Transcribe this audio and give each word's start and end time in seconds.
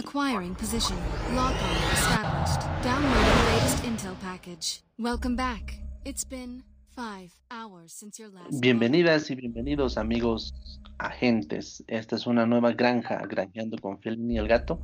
Acquiring 0.00 0.54
position. 0.54 0.96
Lock 1.34 1.52
on 1.52 1.76
established. 1.92 2.62
Downloading 2.82 3.44
latest 3.52 3.84
intel 3.84 4.16
package. 4.22 4.80
Welcome 4.98 5.36
back. 5.36 5.78
It's 6.06 6.24
been 6.24 6.62
five 6.96 7.34
hours 7.50 7.92
since 7.92 8.18
your 8.18 8.30
last. 8.30 8.62
Bienvenidas 8.62 9.30
y 9.30 9.34
bienvenidos 9.34 9.98
amigos 9.98 10.54
agentes. 10.96 11.84
Esta 11.86 12.16
es 12.16 12.26
una 12.26 12.46
nueva 12.46 12.72
granja, 12.72 13.26
granjeando 13.26 13.76
con 13.76 14.00
Felini 14.00 14.36
y 14.36 14.38
el 14.38 14.48
gato. 14.48 14.80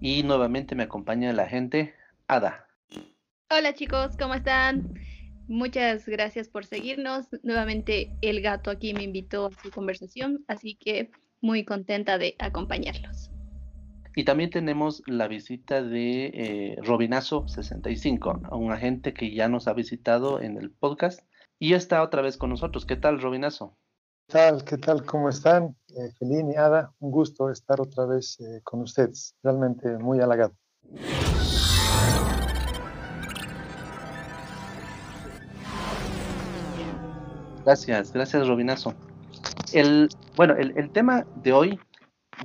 Y 0.00 0.24
nuevamente 0.24 0.74
me 0.74 0.82
acompaña 0.82 1.32
la 1.32 1.46
gente 1.46 1.94
Ada. 2.26 2.66
Hola 3.50 3.74
chicos, 3.74 4.16
¿cómo 4.18 4.34
están? 4.34 4.92
Muchas 5.46 6.04
gracias 6.08 6.48
por 6.48 6.64
seguirnos. 6.64 7.26
Nuevamente 7.44 8.10
el 8.22 8.40
gato 8.40 8.72
aquí 8.72 8.92
me 8.92 9.04
invitó 9.04 9.46
a 9.46 9.62
su 9.62 9.70
conversación, 9.70 10.44
así 10.48 10.74
que 10.74 11.12
muy 11.40 11.64
contenta 11.64 12.18
de 12.18 12.34
acompañarlos. 12.40 13.30
Y 14.18 14.24
también 14.24 14.50
tenemos 14.50 15.00
la 15.06 15.28
visita 15.28 15.80
de 15.80 16.24
eh, 16.34 16.76
Robinazo65, 16.82 18.50
un 18.50 18.72
agente 18.72 19.14
que 19.14 19.32
ya 19.32 19.48
nos 19.48 19.68
ha 19.68 19.74
visitado 19.74 20.40
en 20.40 20.56
el 20.56 20.72
podcast 20.72 21.20
y 21.60 21.74
está 21.74 22.02
otra 22.02 22.20
vez 22.20 22.36
con 22.36 22.50
nosotros. 22.50 22.84
¿Qué 22.84 22.96
tal, 22.96 23.22
Robinazo? 23.22 23.76
¿Qué 24.26 24.32
tal? 24.32 24.64
¿Qué 24.64 24.76
tal? 24.76 25.04
¿Cómo 25.04 25.28
están? 25.28 25.76
Eh, 25.90 26.10
Felini, 26.18 26.56
Ada, 26.56 26.92
un 26.98 27.12
gusto 27.12 27.48
estar 27.48 27.80
otra 27.80 28.06
vez 28.06 28.40
eh, 28.40 28.60
con 28.64 28.80
ustedes. 28.80 29.36
Realmente 29.44 29.96
muy 29.98 30.18
halagado. 30.18 30.52
Gracias, 37.64 38.12
gracias, 38.12 38.48
Robinazo. 38.48 38.94
El, 39.72 40.08
bueno, 40.34 40.56
el, 40.56 40.76
el 40.76 40.90
tema 40.90 41.24
de 41.36 41.52
hoy 41.52 41.80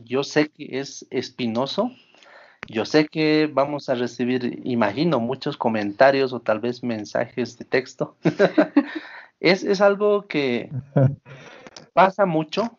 yo 0.04 0.24
sé 0.24 0.50
que 0.50 0.80
es 0.80 1.06
espinoso, 1.10 1.92
yo 2.68 2.86
sé 2.86 3.08
que 3.08 3.50
vamos 3.52 3.90
a 3.90 3.96
recibir, 3.96 4.62
imagino, 4.64 5.20
muchos 5.20 5.58
comentarios 5.58 6.34
o 6.34 6.40
tal 6.40 6.60
vez 6.60 6.84
mensajes 6.84 7.58
de 7.58 7.66
texto. 7.66 8.16
es, 9.40 9.64
es, 9.64 9.82
algo 9.82 10.28
que 10.28 10.72
pasa 11.94 12.26
mucho, 12.26 12.78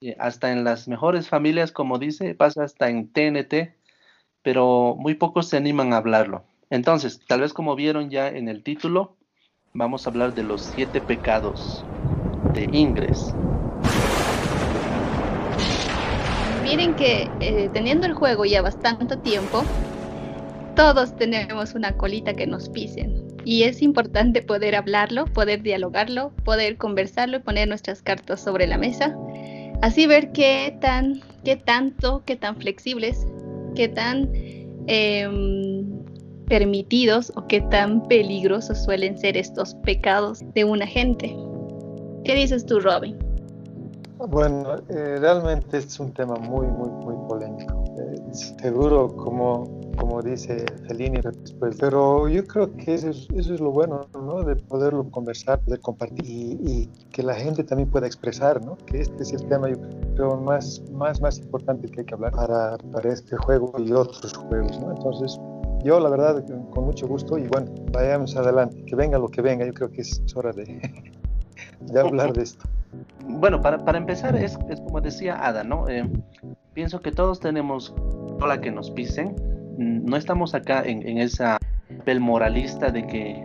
eh, 0.00 0.16
hasta 0.18 0.52
en 0.52 0.64
las 0.64 0.88
mejores 0.88 1.28
familias, 1.28 1.72
como 1.72 1.98
dice, 1.98 2.34
pasa 2.34 2.64
hasta 2.64 2.88
en 2.88 3.12
TNT, 3.12 3.74
pero 4.42 4.94
muy 4.98 5.14
pocos 5.14 5.48
se 5.48 5.56
animan 5.56 5.92
a 5.92 5.98
hablarlo. 5.98 6.44
Entonces, 6.70 7.20
tal 7.26 7.42
vez 7.42 7.52
como 7.52 7.76
vieron 7.76 8.10
ya 8.10 8.28
en 8.28 8.48
el 8.48 8.62
título, 8.62 9.16
vamos 9.72 10.06
a 10.06 10.10
hablar 10.10 10.34
de 10.34 10.42
los 10.42 10.62
siete 10.62 11.00
pecados 11.00 11.86
de 12.54 12.68
Ingres. 12.72 13.36
Miren 16.66 16.94
que 16.96 17.30
eh, 17.40 17.70
teniendo 17.72 18.06
el 18.06 18.14
juego 18.14 18.44
ya 18.44 18.60
bastante 18.60 19.16
tiempo, 19.18 19.62
todos 20.74 21.16
tenemos 21.16 21.74
una 21.74 21.96
colita 21.96 22.34
que 22.34 22.46
nos 22.46 22.68
pisen. 22.68 23.24
Y 23.44 23.62
es 23.62 23.82
importante 23.82 24.42
poder 24.42 24.74
hablarlo, 24.74 25.26
poder 25.26 25.62
dialogarlo, 25.62 26.32
poder 26.44 26.76
conversarlo 26.76 27.36
y 27.36 27.40
poner 27.40 27.68
nuestras 27.68 28.02
cartas 28.02 28.42
sobre 28.42 28.66
la 28.66 28.76
mesa. 28.78 29.16
Así 29.80 30.06
ver 30.06 30.32
qué 30.32 30.76
tan, 30.80 31.20
qué 31.44 31.54
tanto, 31.54 32.24
qué 32.26 32.34
tan 32.34 32.56
flexibles, 32.56 33.24
qué 33.76 33.86
tan 33.86 34.28
em, 34.88 35.86
permitidos 36.48 37.32
o 37.36 37.46
qué 37.46 37.60
tan 37.60 38.02
peligrosos 38.08 38.82
suelen 38.84 39.16
ser 39.16 39.36
estos 39.36 39.76
pecados 39.84 40.40
de 40.54 40.64
una 40.64 40.86
gente. 40.86 41.36
¿Qué 42.24 42.34
dices 42.34 42.66
tú, 42.66 42.80
Robin? 42.80 43.25
Bueno, 44.28 44.74
eh, 44.88 45.18
realmente 45.20 45.78
es 45.78 46.00
un 46.00 46.12
tema 46.12 46.34
muy, 46.34 46.66
muy, 46.66 46.88
muy 46.88 47.14
polémico. 47.28 47.84
Eh, 47.96 48.34
seguro, 48.60 49.14
como, 49.14 49.80
como 49.96 50.20
dice 50.20 50.66
Fellini 50.88 51.20
después, 51.20 51.76
pero 51.78 52.28
yo 52.28 52.44
creo 52.44 52.72
que 52.76 52.94
eso 52.94 53.10
es, 53.10 53.28
eso 53.36 53.54
es 53.54 53.60
lo 53.60 53.70
bueno, 53.70 54.00
¿no? 54.14 54.42
De 54.42 54.56
poderlo 54.56 55.08
conversar, 55.10 55.60
poder 55.60 55.78
compartir 55.80 56.24
y, 56.26 56.90
que 57.12 57.22
la 57.22 57.34
gente 57.34 57.62
también 57.62 57.88
pueda 57.88 58.08
expresar, 58.08 58.64
¿no? 58.64 58.76
Que 58.86 59.02
este 59.02 59.22
es 59.22 59.32
el 59.32 59.46
tema, 59.46 59.68
yo 59.68 59.76
creo, 60.16 60.36
más, 60.40 60.82
más, 60.90 61.20
más 61.20 61.38
importante 61.38 61.88
que 61.88 62.00
hay 62.00 62.06
que 62.06 62.14
hablar 62.14 62.32
para, 62.32 62.78
para 62.78 63.12
este 63.12 63.36
juego 63.36 63.72
y 63.78 63.92
otros 63.92 64.32
juegos, 64.34 64.80
¿no? 64.80 64.90
Entonces, 64.90 65.38
yo 65.84 66.00
la 66.00 66.08
verdad, 66.08 66.44
con 66.70 66.84
mucho 66.84 67.06
gusto 67.06 67.38
y 67.38 67.46
bueno, 67.46 67.72
vayamos 67.92 68.36
adelante, 68.36 68.84
que 68.86 68.96
venga 68.96 69.18
lo 69.18 69.28
que 69.28 69.40
venga, 69.40 69.64
yo 69.64 69.72
creo 69.72 69.90
que 69.92 70.00
es 70.00 70.20
hora 70.34 70.50
de, 70.50 70.64
de 71.80 72.00
hablar 72.00 72.32
de 72.32 72.42
esto. 72.42 72.64
Bueno, 73.28 73.60
para, 73.60 73.78
para 73.78 73.98
empezar, 73.98 74.36
es, 74.36 74.58
es, 74.70 74.80
como 74.80 75.00
decía 75.00 75.36
Ada, 75.44 75.64
¿no? 75.64 75.88
Eh, 75.88 76.08
pienso 76.72 77.00
que 77.00 77.12
todos 77.12 77.40
tenemos 77.40 77.94
la 78.46 78.60
que 78.60 78.70
nos 78.70 78.90
pisen. 78.90 79.34
No 79.78 80.16
estamos 80.16 80.54
acá 80.54 80.82
en, 80.84 81.06
en 81.06 81.18
esa 81.18 81.58
papel 81.98 82.20
moralista 82.20 82.90
de 82.90 83.06
que 83.06 83.44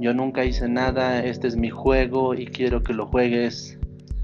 yo 0.00 0.14
nunca 0.14 0.44
hice 0.44 0.68
nada, 0.68 1.24
este 1.24 1.48
es 1.48 1.56
mi 1.56 1.70
juego 1.70 2.34
y 2.34 2.46
quiero 2.46 2.82
que 2.82 2.92
lo 2.92 3.06
juegues 3.06 3.78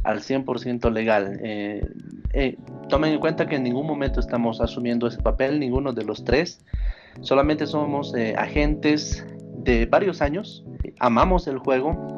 al 0.05 0.21
100% 0.21 0.91
legal. 0.93 1.39
Eh, 1.43 1.87
eh, 2.33 2.57
tomen 2.89 3.13
en 3.15 3.21
cuenta 3.21 3.47
que 3.47 3.57
en 3.57 3.65
ningún 3.65 3.87
momento 3.87 4.21
estamos 4.21 4.61
asumiendo 4.61 5.07
ese 5.07 5.21
papel, 5.23 5.61
ninguno 5.61 5.93
de 5.93 6.05
los 6.05 6.25
tres. 6.25 6.65
Solamente 7.21 7.67
somos 7.67 8.15
agentes 8.37 9.27
de 9.57 9.87
varios 9.87 10.23
años, 10.23 10.65
amamos 11.01 11.49
el 11.49 11.59
juego, 11.59 12.18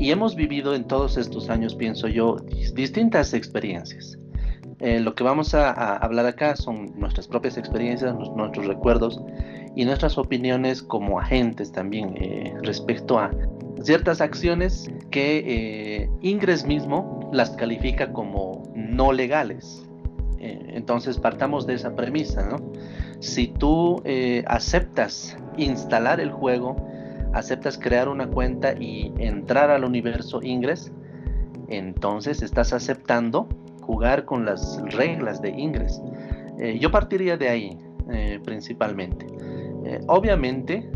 y 0.00 0.10
hemos 0.10 0.34
vivido 0.34 0.74
en 0.74 0.84
todos 0.84 1.16
estos 1.16 1.48
años, 1.50 1.76
pienso 1.76 2.08
yo, 2.08 2.36
distintas 2.74 3.34
experiencias. 3.34 4.18
Eh, 4.80 4.98
lo 4.98 5.14
que 5.14 5.22
vamos 5.22 5.54
a, 5.54 5.70
a, 5.70 5.98
hablar 5.98 6.26
acá 6.26 6.56
son 6.56 6.98
nuestras 6.98 7.28
propias 7.28 7.58
experiencias, 7.58 8.14
nuestros 8.34 8.66
recuerdos 8.66 9.20
y 9.76 9.84
nuestras 9.84 10.16
opiniones 10.16 10.82
como 10.82 11.20
agentes 11.20 11.70
también 11.70 12.16
eh, 12.16 12.54
respecto 12.62 13.18
a 13.18 13.30
ciertas 13.82 14.20
acciones 14.20 14.90
que 15.10 15.38
eh, 15.46 16.10
Ingres 16.22 16.64
mismo 16.64 17.28
las 17.32 17.50
califica 17.50 18.12
como 18.12 18.62
no 18.74 19.12
legales. 19.12 19.86
Eh, 20.38 20.72
entonces 20.74 21.18
partamos 21.18 21.66
de 21.66 21.74
esa 21.74 21.94
premisa, 21.94 22.42
¿no? 22.46 22.56
Si 23.20 23.48
tú 23.48 24.00
eh, 24.04 24.42
aceptas 24.46 25.36
instalar 25.56 26.20
el 26.20 26.30
juego, 26.30 26.76
aceptas 27.32 27.78
crear 27.78 28.08
una 28.08 28.28
cuenta 28.28 28.74
y 28.78 29.12
entrar 29.18 29.70
al 29.70 29.84
universo 29.84 30.40
Ingress, 30.42 30.92
entonces 31.68 32.42
estás 32.42 32.72
aceptando 32.72 33.48
jugar 33.80 34.24
con 34.24 34.44
las 34.44 34.80
reglas 34.92 35.40
de 35.40 35.50
Ingress. 35.50 36.00
Eh, 36.58 36.78
yo 36.78 36.90
partiría 36.90 37.36
de 37.36 37.48
ahí 37.48 37.78
eh, 38.12 38.40
principalmente. 38.44 39.26
Eh, 39.84 40.00
obviamente, 40.08 40.90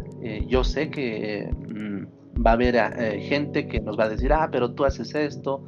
yo 0.47 0.65
sé 0.65 0.91
que 0.91 1.50
mm, 1.69 2.43
va 2.45 2.53
a 2.53 2.55
haber 2.55 3.21
gente 3.21 3.66
que 3.69 3.78
nos 3.78 3.99
va 3.99 4.05
a 4.05 4.09
decir, 4.09 4.33
ah, 4.33 4.49
pero 4.51 4.72
tú 4.72 4.87
haces 4.87 5.15
esto, 5.15 5.62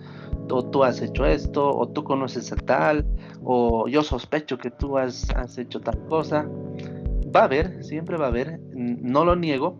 o 0.51 0.65
tú 0.65 0.83
has 0.83 1.03
hecho 1.03 1.27
esto, 1.27 1.77
o 1.77 1.87
tú 1.89 2.05
conoces 2.05 2.51
a 2.53 2.57
tal, 2.57 3.05
o 3.45 3.87
yo 3.87 4.03
sospecho 4.03 4.57
que 4.57 4.71
tú 4.71 4.97
has, 4.97 5.29
has 5.37 5.59
hecho 5.59 5.81
tal 5.81 5.99
cosa. 6.09 6.49
Va 7.35 7.41
a 7.41 7.45
haber, 7.45 7.85
siempre 7.85 8.17
va 8.17 8.27
a 8.27 8.29
haber, 8.29 8.59
no 8.73 9.27
lo 9.27 9.37
niego, 9.37 9.79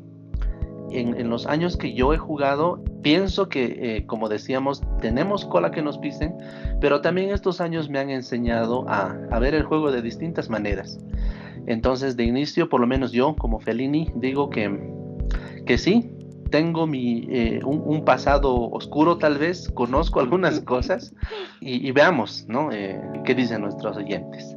en, 0.91 1.19
en, 1.19 1.31
los 1.31 1.47
años 1.47 1.77
que 1.77 1.93
yo 1.93 2.13
he 2.13 2.19
jugado, 2.19 2.83
pienso 3.03 3.49
que, 3.49 3.65
eh, 3.81 4.07
como 4.07 4.29
decíamos, 4.29 4.83
tenemos 5.01 5.45
cola 5.45 5.71
que 5.71 5.83
nos 5.83 5.99
pisen, 5.99 6.35
pero 6.81 7.01
también 7.01 7.31
estos 7.31 7.61
años 7.61 7.89
me 7.89 7.99
han 7.99 8.11
enseñado 8.11 8.89
a, 8.89 9.17
a, 9.31 9.39
ver 9.39 9.55
el 9.55 9.65
juego 9.65 9.91
de 9.91 10.03
distintas 10.03 10.51
maneras. 10.51 10.99
Entonces, 11.67 12.17
de 12.17 12.25
inicio, 12.25 12.69
por 12.69 12.81
lo 12.81 12.87
menos 12.87 13.13
yo, 13.13 13.35
como 13.37 13.59
Fellini, 13.59 14.11
digo 14.17 14.51
que, 14.51 14.93
que 15.67 15.79
sí, 15.79 16.11
tengo 16.51 16.87
mi, 16.87 17.27
eh, 17.31 17.61
un, 17.65 17.83
un, 17.85 18.05
pasado 18.05 18.71
oscuro 18.71 19.19
tal 19.19 19.39
vez, 19.39 19.69
conozco 19.75 20.21
algunas 20.21 20.61
cosas 20.65 21.13
y, 21.61 21.87
y 21.87 21.93
veamos, 21.93 22.45
¿no? 22.49 22.71
Eh, 22.73 23.01
¿Qué 23.25 23.35
dicen 23.35 23.63
nuestros 23.63 23.97
oyentes? 23.97 24.57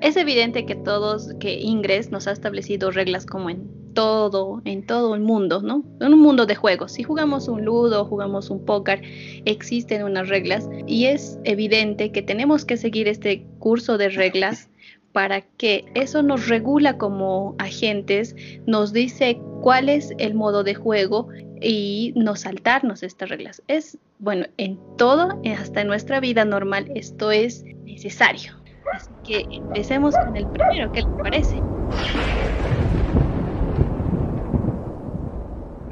Es 0.00 0.16
evidente 0.16 0.64
que 0.64 0.76
todos, 0.76 1.34
que 1.40 1.60
Ingres 1.60 2.10
nos 2.10 2.26
ha 2.26 2.32
establecido 2.32 2.90
reglas 2.90 3.26
como 3.26 3.50
en 3.50 3.79
todo, 3.92 4.62
en 4.64 4.86
todo 4.86 5.14
el 5.14 5.20
mundo, 5.20 5.62
¿no? 5.62 5.84
En 6.00 6.12
un 6.12 6.20
mundo 6.20 6.46
de 6.46 6.54
juegos. 6.54 6.92
Si 6.92 7.02
jugamos 7.02 7.48
un 7.48 7.64
ludo, 7.64 8.04
jugamos 8.04 8.50
un 8.50 8.64
póker, 8.64 9.02
existen 9.44 10.02
unas 10.02 10.28
reglas 10.28 10.68
y 10.86 11.06
es 11.06 11.38
evidente 11.44 12.12
que 12.12 12.22
tenemos 12.22 12.64
que 12.64 12.76
seguir 12.76 13.08
este 13.08 13.46
curso 13.58 13.98
de 13.98 14.08
reglas 14.10 14.70
para 15.12 15.40
que 15.40 15.84
eso 15.94 16.22
nos 16.22 16.48
regula 16.48 16.96
como 16.96 17.56
agentes, 17.58 18.36
nos 18.66 18.92
dice 18.92 19.40
cuál 19.60 19.88
es 19.88 20.12
el 20.18 20.34
modo 20.34 20.62
de 20.62 20.74
juego 20.74 21.28
y 21.60 22.12
no 22.16 22.36
saltarnos 22.36 23.02
estas 23.02 23.28
reglas. 23.28 23.62
Es, 23.68 23.98
bueno, 24.18 24.46
en 24.56 24.78
todo, 24.96 25.40
hasta 25.58 25.80
en 25.80 25.88
nuestra 25.88 26.20
vida 26.20 26.44
normal, 26.44 26.90
esto 26.94 27.30
es 27.30 27.64
necesario. 27.84 28.52
Así 28.92 29.10
que 29.24 29.46
empecemos 29.50 30.14
con 30.24 30.36
el 30.36 30.46
primero, 30.46 30.90
¿qué 30.92 31.02
les 31.02 31.22
parece? 31.22 31.60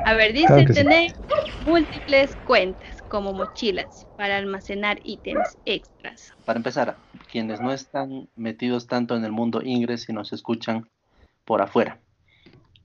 A 0.08 0.14
ver, 0.14 0.32
dice 0.32 0.46
claro 0.46 0.72
tener 0.72 1.10
sí. 1.10 1.16
múltiples 1.66 2.34
cuentas 2.46 3.02
como 3.08 3.34
mochilas 3.34 4.06
para 4.16 4.38
almacenar 4.38 4.98
ítems 5.02 5.58
extras. 5.66 6.32
Para 6.46 6.56
empezar, 6.56 6.96
quienes 7.30 7.60
no 7.60 7.72
están 7.72 8.26
metidos 8.34 8.86
tanto 8.86 9.14
en 9.16 9.26
el 9.26 9.32
mundo 9.32 9.60
Ingress 9.62 10.08
y 10.08 10.14
nos 10.14 10.32
escuchan 10.32 10.88
por 11.44 11.60
afuera. 11.60 12.00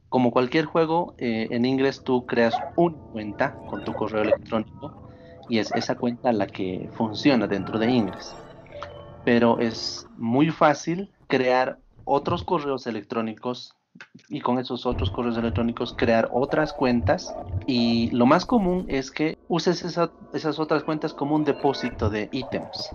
Como 0.09 0.31
cualquier 0.31 0.65
juego, 0.65 1.15
eh, 1.17 1.47
en 1.51 1.63
Ingress 1.63 2.03
tú 2.03 2.25
creas 2.25 2.55
una 2.75 2.97
cuenta 3.13 3.57
con 3.69 3.85
tu 3.85 3.93
correo 3.93 4.23
electrónico 4.23 4.93
y 5.47 5.59
es 5.59 5.71
esa 5.75 5.95
cuenta 5.95 6.33
la 6.33 6.47
que 6.47 6.89
funciona 6.97 7.47
dentro 7.47 7.79
de 7.79 7.89
Ingress. 7.89 8.35
Pero 9.23 9.59
es 9.59 10.05
muy 10.17 10.49
fácil 10.49 11.09
crear 11.27 11.79
otros 12.03 12.43
correos 12.43 12.85
electrónicos 12.85 13.77
y 14.29 14.41
con 14.41 14.59
esos 14.59 14.85
otros 14.85 15.11
correos 15.11 15.37
electrónicos 15.37 15.93
crear 15.97 16.29
otras 16.31 16.73
cuentas 16.73 17.33
y 17.67 18.09
lo 18.11 18.25
más 18.25 18.45
común 18.45 18.85
es 18.87 19.11
que 19.11 19.37
uses 19.47 19.83
esas 19.83 20.59
otras 20.59 20.83
cuentas 20.83 21.13
como 21.13 21.35
un 21.35 21.43
depósito 21.43 22.09
de 22.09 22.29
ítems. 22.31 22.89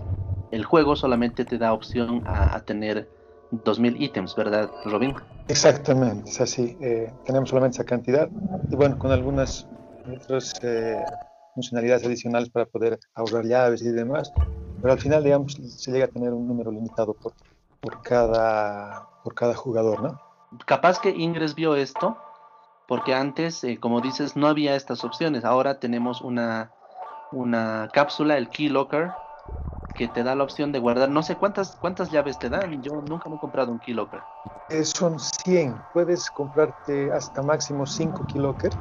El 0.51 0.65
juego 0.65 0.95
solamente 0.95 1.45
te 1.45 1.57
da 1.57 1.73
opción 1.73 2.23
a, 2.25 2.59
tener 2.61 3.07
2000 3.51 4.01
ítems, 4.01 4.35
¿verdad, 4.35 4.69
Robin? 4.85 5.13
Exactamente, 5.47 6.29
es 6.29 6.41
así. 6.41 6.77
Eh, 6.81 7.11
tenemos 7.25 7.49
solamente 7.49 7.75
esa 7.75 7.85
cantidad 7.85 8.29
y 8.69 8.75
bueno, 8.75 8.97
con 8.97 9.11
algunas 9.11 9.67
otras 10.21 10.53
eh, 10.63 11.03
funcionalidades 11.53 12.05
adicionales 12.05 12.49
para 12.49 12.65
poder 12.65 12.99
ahorrar 13.13 13.45
llaves 13.45 13.81
y 13.81 13.89
demás, 13.89 14.31
pero 14.81 14.93
al 14.93 14.99
final, 14.99 15.23
digamos, 15.23 15.53
se 15.53 15.91
llega 15.91 16.05
a 16.05 16.09
tener 16.09 16.33
un 16.33 16.47
número 16.47 16.71
limitado 16.71 17.13
por, 17.13 17.33
por, 17.79 18.01
cada, 18.01 19.07
por 19.23 19.35
cada 19.35 19.53
jugador, 19.53 20.01
¿no? 20.01 20.28
Capaz 20.65 20.99
que 20.99 21.09
Ingress 21.09 21.55
vio 21.55 21.75
esto, 21.75 22.17
porque 22.87 23.13
antes, 23.13 23.63
eh, 23.63 23.79
como 23.79 24.01
dices, 24.01 24.35
no 24.35 24.47
había 24.47 24.75
estas 24.75 25.03
opciones. 25.03 25.45
Ahora 25.45 25.79
tenemos 25.79 26.21
una, 26.21 26.71
una 27.31 27.89
cápsula, 27.93 28.37
el 28.37 28.49
Key 28.49 28.69
Locker, 28.69 29.11
que 29.93 30.07
te 30.07 30.23
da 30.23 30.35
la 30.35 30.43
opción 30.43 30.71
de 30.71 30.79
guardar. 30.79 31.09
No 31.09 31.21
sé 31.21 31.35
cuántas, 31.35 31.75
cuántas 31.75 32.11
llaves 32.11 32.39
te 32.39 32.49
dan. 32.49 32.81
Yo 32.81 32.93
nunca 33.07 33.29
me 33.29 33.35
he 33.35 33.39
comprado 33.39 33.71
un 33.71 33.79
Key 33.79 33.93
Locker. 33.93 34.21
Eh, 34.69 34.83
son 34.85 35.19
100. 35.19 35.75
Puedes 35.93 36.29
comprarte 36.31 37.11
hasta 37.11 37.41
máximo 37.41 37.85
5 37.85 38.25
Key 38.25 38.41
Lockers 38.41 38.77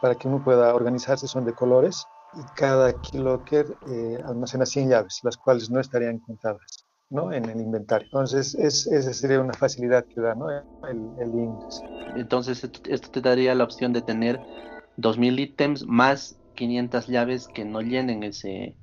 para 0.00 0.14
que 0.14 0.28
uno 0.28 0.42
pueda 0.42 0.74
organizarse. 0.74 1.26
Son 1.26 1.44
de 1.44 1.54
colores. 1.54 2.04
Y 2.34 2.44
cada 2.54 2.92
Key 2.92 3.20
Locker 3.20 3.66
eh, 3.88 4.18
almacena 4.26 4.66
100 4.66 4.90
llaves, 4.90 5.20
las 5.22 5.36
cuales 5.36 5.70
no 5.70 5.80
estarían 5.80 6.18
contadas. 6.18 6.87
¿No? 7.10 7.32
en 7.32 7.48
el 7.48 7.60
inventario. 7.60 8.06
Entonces, 8.06 8.54
es, 8.54 8.86
esa 8.86 9.12
sería 9.12 9.40
una 9.40 9.54
facilidad 9.54 10.04
que 10.06 10.20
da 10.20 10.34
¿no? 10.34 10.50
el, 10.50 10.62
el 11.18 11.50
Entonces, 12.16 12.64
esto 12.64 13.10
te 13.10 13.20
daría 13.20 13.54
la 13.54 13.64
opción 13.64 13.92
de 13.92 14.02
tener 14.02 14.40
2000 14.96 15.38
ítems 15.38 15.86
más 15.86 16.36
500 16.54 17.06
llaves 17.06 17.48
que 17.48 17.64
no 17.64 17.80
llenen 17.80 18.22
ese 18.24 18.76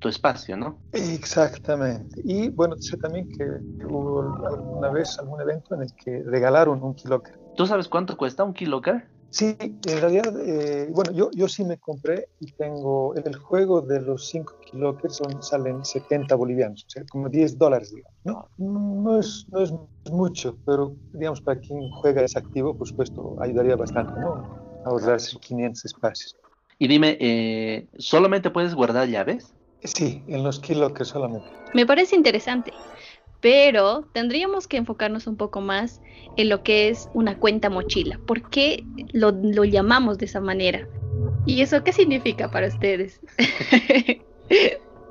tu 0.00 0.08
espacio, 0.08 0.56
¿no? 0.56 0.80
Exactamente. 0.92 2.20
Y 2.24 2.48
bueno, 2.48 2.74
sé 2.78 2.96
también 2.96 3.28
que 3.28 3.44
hubo 3.84 4.22
alguna 4.46 4.90
vez 4.90 5.18
algún 5.18 5.40
evento 5.40 5.74
en 5.74 5.82
el 5.82 5.94
que 5.94 6.22
regalaron 6.24 6.82
un 6.82 6.94
Kiloker. 6.94 7.38
¿Tú 7.54 7.66
sabes 7.66 7.86
cuánto 7.86 8.16
cuesta 8.16 8.42
un 8.42 8.54
Kiloker? 8.54 9.09
Sí, 9.30 9.56
en 9.60 10.00
realidad, 10.00 10.34
eh, 10.44 10.88
bueno, 10.90 11.12
yo, 11.12 11.30
yo 11.32 11.46
sí 11.46 11.64
me 11.64 11.78
compré 11.78 12.26
y 12.40 12.50
tengo 12.52 13.14
el 13.14 13.36
juego 13.36 13.80
de 13.80 14.00
los 14.00 14.28
5 14.28 14.54
kilohertz 14.60 15.16
son, 15.16 15.40
salen 15.40 15.84
70 15.84 16.34
bolivianos, 16.34 16.84
o 16.84 16.90
sea, 16.90 17.04
como 17.08 17.28
10 17.28 17.56
dólares, 17.56 17.90
digamos. 17.94 18.12
No, 18.24 18.48
no, 18.58 19.20
es, 19.20 19.46
no 19.50 19.60
es 19.62 19.72
mucho, 20.10 20.58
pero 20.66 20.96
digamos, 21.12 21.40
para 21.42 21.60
quien 21.60 21.88
juega 21.90 22.22
es 22.22 22.36
activo, 22.36 22.76
por 22.76 22.88
supuesto, 22.88 23.36
ayudaría 23.40 23.76
bastante, 23.76 24.12
¿no? 24.18 24.42
Ahorrarse 24.84 25.38
500 25.38 25.84
espacios. 25.84 26.36
Y 26.78 26.88
dime, 26.88 27.16
eh, 27.20 27.86
¿solamente 27.98 28.50
puedes 28.50 28.74
guardar 28.74 29.08
llaves? 29.08 29.54
Sí, 29.84 30.24
en 30.26 30.42
los 30.42 30.58
kilohertz 30.58 31.06
solamente. 31.06 31.48
Me 31.72 31.86
parece 31.86 32.16
interesante 32.16 32.72
pero 33.40 34.04
tendríamos 34.12 34.68
que 34.68 34.76
enfocarnos 34.76 35.26
un 35.26 35.36
poco 35.36 35.60
más 35.60 36.00
en 36.36 36.48
lo 36.48 36.62
que 36.62 36.88
es 36.88 37.08
una 37.14 37.38
cuenta 37.38 37.70
mochila. 37.70 38.20
¿Por 38.26 38.48
qué 38.50 38.84
lo, 39.12 39.30
llamamos 39.64 40.18
de 40.18 40.26
esa 40.26 40.40
manera? 40.40 40.86
¿Y 41.46 41.62
eso 41.62 41.82
qué 41.82 41.92
significa 41.92 42.50
para 42.50 42.68
ustedes? 42.68 43.20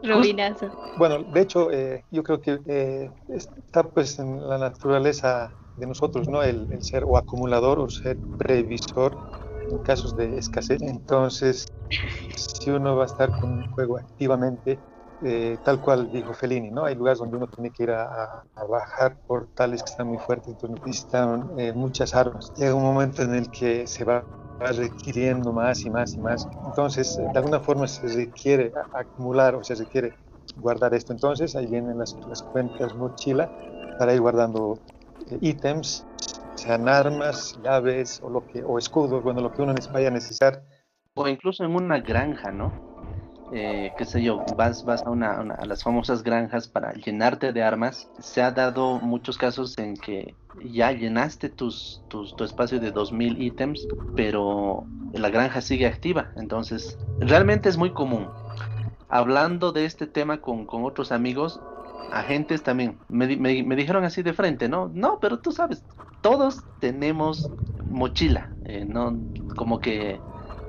Rubinazo. 0.04 0.72
Bueno, 0.98 1.24
de 1.24 1.42
hecho, 1.42 1.72
eh, 1.72 2.06
yo 2.12 2.24
creo 2.24 2.40
que 2.40 2.60
eh, 2.68 3.12
está 3.30 3.84
pues 3.84 4.18
en 4.20 4.48
la 4.48 4.58
naturaleza 4.58 5.52
de 5.76 5.88
nosotros, 5.88 6.30
¿no? 6.30 6.42
El, 6.42 6.72
el, 6.72 6.84
ser 6.84 7.04
o 7.04 7.18
acumulador 7.18 7.80
o 7.80 7.90
ser 7.90 8.18
previsor 8.38 9.18
en 9.70 9.78
casos 9.80 10.16
de 10.16 10.38
escasez. 10.38 10.82
Entonces, 10.82 11.68
si 12.36 12.70
uno 12.70 12.96
va 12.96 13.04
a 13.04 13.08
estar 13.08 13.30
con 13.40 13.52
un 13.52 13.72
juego 13.72 13.98
activamente, 13.98 14.80
eh, 15.22 15.58
tal 15.64 15.82
cual 15.82 16.10
dijo 16.12 16.34
Fellini, 16.34 16.72
¿no? 16.72 16.86
Hay 16.86 16.96
lugares 16.96 17.20
donde 17.20 17.38
uno 17.38 17.48
tiene 17.48 17.72
que 17.72 17.84
ir 17.84 17.92
a, 17.92 18.46
bajar 18.70 19.20
portales 19.28 19.84
que 19.84 19.90
están 19.90 20.08
muy 20.08 20.18
fuertes, 20.20 20.50
entonces 20.50 20.80
necesitan 20.86 21.50
eh, 21.58 21.74
muchas 21.74 22.14
armas. 22.16 22.54
Llega 22.56 22.74
un 22.74 22.84
momento 22.84 23.22
en 23.24 23.34
el 23.34 23.50
que 23.52 23.86
se 23.88 24.06
va, 24.06 24.24
requiriendo 24.60 25.52
más 25.54 25.86
y 25.86 25.90
más 25.90 26.14
y 26.16 26.20
más. 26.20 26.48
Entonces, 26.66 27.18
de 27.18 27.40
alguna 27.40 27.60
forma 27.60 27.88
se 27.88 28.08
requiere 28.08 28.72
acumular 28.94 29.56
o 29.56 29.64
se 29.64 29.76
requiere 29.76 30.14
guardar 30.58 30.94
esto. 30.94 31.14
Entonces, 31.14 31.56
ahí 31.56 31.68
vienen 31.68 31.98
las, 31.98 32.16
las 32.28 32.42
cuentas 32.42 32.94
mochila 32.96 33.50
para 33.98 34.14
ir 34.14 34.22
guardando 34.22 34.80
eh, 35.30 35.38
ítems, 35.42 36.06
sean 36.56 36.88
armas, 36.88 37.60
llaves 37.64 38.22
o, 38.22 38.30
lo 38.30 38.46
que, 38.46 38.64
o 38.64 38.78
escudos, 38.78 39.24
bueno, 39.24 39.42
lo 39.42 39.52
que 39.52 39.62
uno 39.62 39.74
vaya 39.92 40.08
a 40.10 40.12
necesitar. 40.12 40.64
O 41.16 41.28
incluso 41.28 41.64
en 41.64 41.76
una 41.76 42.00
granja, 42.00 42.52
¿no? 42.52 42.89
Eh, 43.52 43.92
qué 43.98 44.06
sé 44.06 44.22
yo, 44.22 44.44
vas, 44.56 44.84
vas 44.86 45.04
a, 45.06 45.10
una, 45.10 45.32
a 45.34 45.66
las 45.66 45.84
famosas 45.84 46.24
granjas 46.24 46.68
para 46.68 46.94
llenarte 46.94 47.52
de 47.52 47.64
armas, 47.64 48.10
se 48.20 48.42
ha 48.42 48.52
dado 48.52 49.00
muchos 49.00 49.38
casos 49.38 49.78
en 49.78 49.96
que 49.96 50.36
ya 50.64 50.92
llenaste 50.92 51.50
tus, 51.50 52.02
tus, 52.10 52.36
tu 52.36 52.44
espacio 52.44 52.80
de 52.80 52.92
2000 52.92 53.42
ítems, 53.42 53.88
pero 54.16 54.86
la 55.14 55.30
granja 55.30 55.62
sigue 55.62 55.88
activa, 55.88 56.30
entonces 56.36 56.98
realmente 57.20 57.70
es 57.70 57.78
muy 57.78 57.92
común. 57.92 58.28
Hablando 59.10 59.72
de 59.72 59.86
este 59.86 60.06
tema 60.06 60.40
con, 60.42 60.66
con 60.66 60.84
otros 60.86 61.12
amigos, 61.12 61.60
agentes 62.12 62.62
también, 62.64 63.00
me, 63.08 63.36
me, 63.38 63.64
me, 63.64 63.76
dijeron 63.76 64.04
así 64.04 64.22
de 64.22 64.34
frente, 64.34 64.70
¿no? 64.70 64.92
No, 64.94 65.20
pero 65.20 65.40
tú 65.40 65.52
sabes, 65.52 65.84
todos 66.22 66.64
tenemos 66.80 67.50
mochila, 67.90 68.54
eh, 68.66 68.86
¿no? 68.86 69.18
Como 69.56 69.80
que 69.80 70.20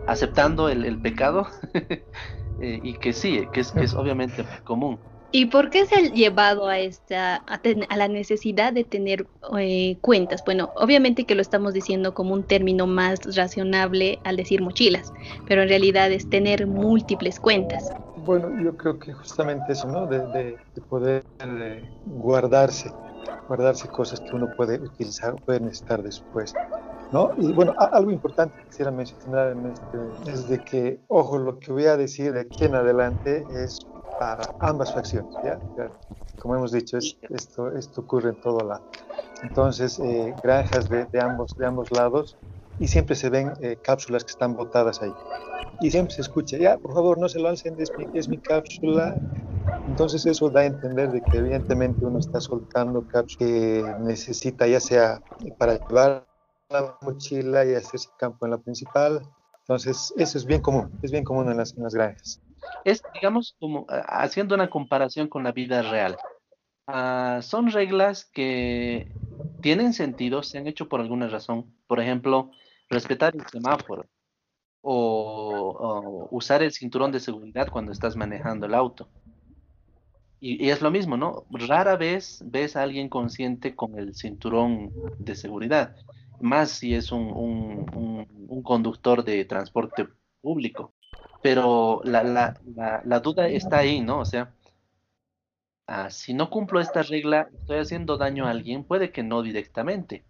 aceptando 0.06 0.68
el, 0.68 0.84
el 0.84 1.00
pecado, 1.00 1.46
Eh, 2.60 2.80
y 2.82 2.94
que 2.94 3.12
sí, 3.12 3.46
que 3.52 3.60
es, 3.60 3.72
que 3.72 3.84
es 3.84 3.94
obviamente 3.94 4.44
común. 4.64 4.98
¿Y 5.32 5.46
por 5.46 5.70
qué 5.70 5.86
se 5.86 5.94
ha 5.94 6.00
llevado 6.00 6.66
a 6.66 6.78
esta 6.78 7.36
a, 7.36 7.96
la 7.96 8.08
necesidad 8.08 8.72
de 8.72 8.82
tener 8.82 9.26
eh, 9.58 9.96
cuentas? 10.00 10.42
Bueno, 10.44 10.70
obviamente 10.74 11.24
que 11.24 11.36
lo 11.36 11.42
estamos 11.42 11.72
diciendo 11.72 12.14
como 12.14 12.34
un 12.34 12.42
término 12.42 12.88
más 12.88 13.20
racionable 13.36 14.18
al 14.24 14.36
decir 14.36 14.60
mochilas, 14.60 15.12
pero 15.46 15.62
en 15.62 15.68
realidad 15.68 16.10
es 16.10 16.28
tener 16.28 16.66
múltiples 16.66 17.38
cuentas. 17.38 17.92
Bueno, 18.26 18.50
yo 18.60 18.76
creo 18.76 18.98
que 18.98 19.12
justamente 19.12 19.72
eso, 19.72 19.86
¿no? 19.86 20.06
De, 20.06 20.18
de, 20.18 20.58
poder 20.88 21.22
eh, 21.38 21.88
guardarse, 22.06 22.90
guardarse 23.46 23.86
cosas 23.86 24.20
que 24.20 24.34
uno 24.34 24.48
puede 24.56 24.80
utilizar 24.80 25.34
o 25.34 25.36
puede 25.36 25.60
necesitar 25.60 26.02
después. 26.02 26.52
¿No? 27.10 27.32
Y 27.38 27.52
bueno, 27.52 27.74
algo 27.78 28.10
importante 28.10 28.56
que 28.58 28.64
quisiera 28.68 28.90
mencionar 28.90 29.52
en 29.52 29.66
este, 29.66 29.98
es 30.32 30.48
de 30.48 30.64
que, 30.64 31.00
ojo, 31.08 31.38
lo 31.38 31.58
que 31.58 31.72
voy 31.72 31.86
a 31.86 31.96
decir 31.96 32.32
de 32.32 32.40
aquí 32.40 32.64
en 32.64 32.74
adelante 32.74 33.46
es 33.50 33.78
para 34.18 34.54
ambas 34.60 34.92
facciones, 34.92 35.38
¿ya? 35.42 35.60
Como 36.38 36.54
hemos 36.56 36.72
dicho, 36.72 36.98
esto, 36.98 37.72
esto 37.76 38.00
ocurre 38.02 38.30
en 38.30 38.40
todo 38.40 38.60
lado. 38.66 38.86
Entonces, 39.42 39.98
eh, 39.98 40.34
granjas 40.42 40.88
de, 40.88 41.08
ambos, 41.20 41.54
de 41.56 41.66
ambos 41.66 41.90
lados 41.92 42.38
y 42.78 42.88
siempre 42.88 43.16
se 43.16 43.30
ven 43.30 43.52
eh, 43.62 43.78
cápsulas 43.82 44.24
que 44.24 44.30
están 44.32 44.54
botadas 44.56 45.02
ahí. 45.02 45.12
Y 45.80 45.90
siempre 45.90 46.14
se 46.14 46.22
escucha, 46.22 46.58
ya, 46.58 46.78
por 46.78 46.94
favor, 46.94 47.18
no 47.18 47.28
se 47.28 47.40
lancen, 47.40 47.80
es 47.80 47.92
mi, 47.96 48.06
es 48.14 48.28
mi 48.28 48.40
cápsula. 48.40 49.16
Entonces 49.86 50.26
eso 50.26 50.50
da 50.50 50.60
a 50.62 50.66
entender 50.66 51.10
de 51.10 51.24
que 51.26 51.38
evidentemente 51.38 52.04
uno 52.06 52.18
está 52.20 52.40
soltando 52.40 53.06
cápsulas 53.06 53.36
que 53.38 53.94
necesita 54.00 54.66
ya 54.66 54.80
sea 54.80 55.22
para 55.58 55.78
llevar 55.78 56.29
la 56.70 56.96
mochila 57.02 57.64
y 57.64 57.74
hacerse 57.74 58.08
campo 58.16 58.46
en 58.46 58.52
la 58.52 58.58
principal. 58.58 59.22
Entonces, 59.60 60.12
eso 60.16 60.38
es 60.38 60.46
bien 60.46 60.62
común, 60.62 60.90
es 61.02 61.10
bien 61.10 61.24
común 61.24 61.50
en 61.50 61.56
las, 61.56 61.76
en 61.76 61.82
las 61.82 61.94
granjas. 61.94 62.40
Es, 62.84 63.02
digamos, 63.14 63.56
como 63.58 63.86
haciendo 63.88 64.54
una 64.54 64.70
comparación 64.70 65.28
con 65.28 65.44
la 65.44 65.52
vida 65.52 65.82
real. 65.82 66.16
Uh, 66.86 67.42
son 67.42 67.70
reglas 67.70 68.24
que 68.24 69.12
tienen 69.60 69.92
sentido, 69.92 70.42
se 70.42 70.58
han 70.58 70.66
hecho 70.66 70.88
por 70.88 71.00
alguna 71.00 71.28
razón. 71.28 71.72
Por 71.86 72.00
ejemplo, 72.00 72.50
respetar 72.88 73.34
el 73.34 73.46
semáforo 73.46 74.06
o, 74.82 75.76
o 75.78 76.28
usar 76.36 76.62
el 76.62 76.72
cinturón 76.72 77.12
de 77.12 77.20
seguridad 77.20 77.68
cuando 77.68 77.92
estás 77.92 78.16
manejando 78.16 78.66
el 78.66 78.74
auto. 78.74 79.08
Y, 80.40 80.64
y, 80.64 80.70
es 80.70 80.80
lo 80.80 80.90
mismo, 80.90 81.16
¿no? 81.16 81.44
Rara 81.50 81.96
vez 81.96 82.42
ves 82.46 82.74
a 82.74 82.82
alguien 82.82 83.08
consciente 83.08 83.76
con 83.76 83.98
el 83.98 84.14
cinturón 84.14 84.90
de 85.18 85.36
seguridad 85.36 85.94
más 86.40 86.70
si 86.70 86.94
es 86.94 87.12
un, 87.12 87.86
un, 88.48 88.62
conductor 88.62 89.24
de 89.24 89.44
transporte 89.44 90.06
público. 90.40 90.92
Pero 91.42 92.02
la, 92.04 92.22
la, 92.22 92.60
la, 93.04 93.20
duda 93.20 93.48
está 93.48 93.78
ahí, 93.78 94.00
¿no? 94.00 94.20
O 94.20 94.24
sea, 94.24 94.54
ah, 95.86 96.10
si 96.10 96.34
no 96.34 96.50
cumplo 96.50 96.80
esta 96.80 97.02
regla, 97.02 97.48
estoy 97.58 97.78
haciendo 97.78 98.18
daño 98.18 98.46
a 98.46 98.50
alguien, 98.50 98.84
puede 98.84 99.10
que 99.10 99.22
no 99.22 99.42
directamente, 99.42 100.24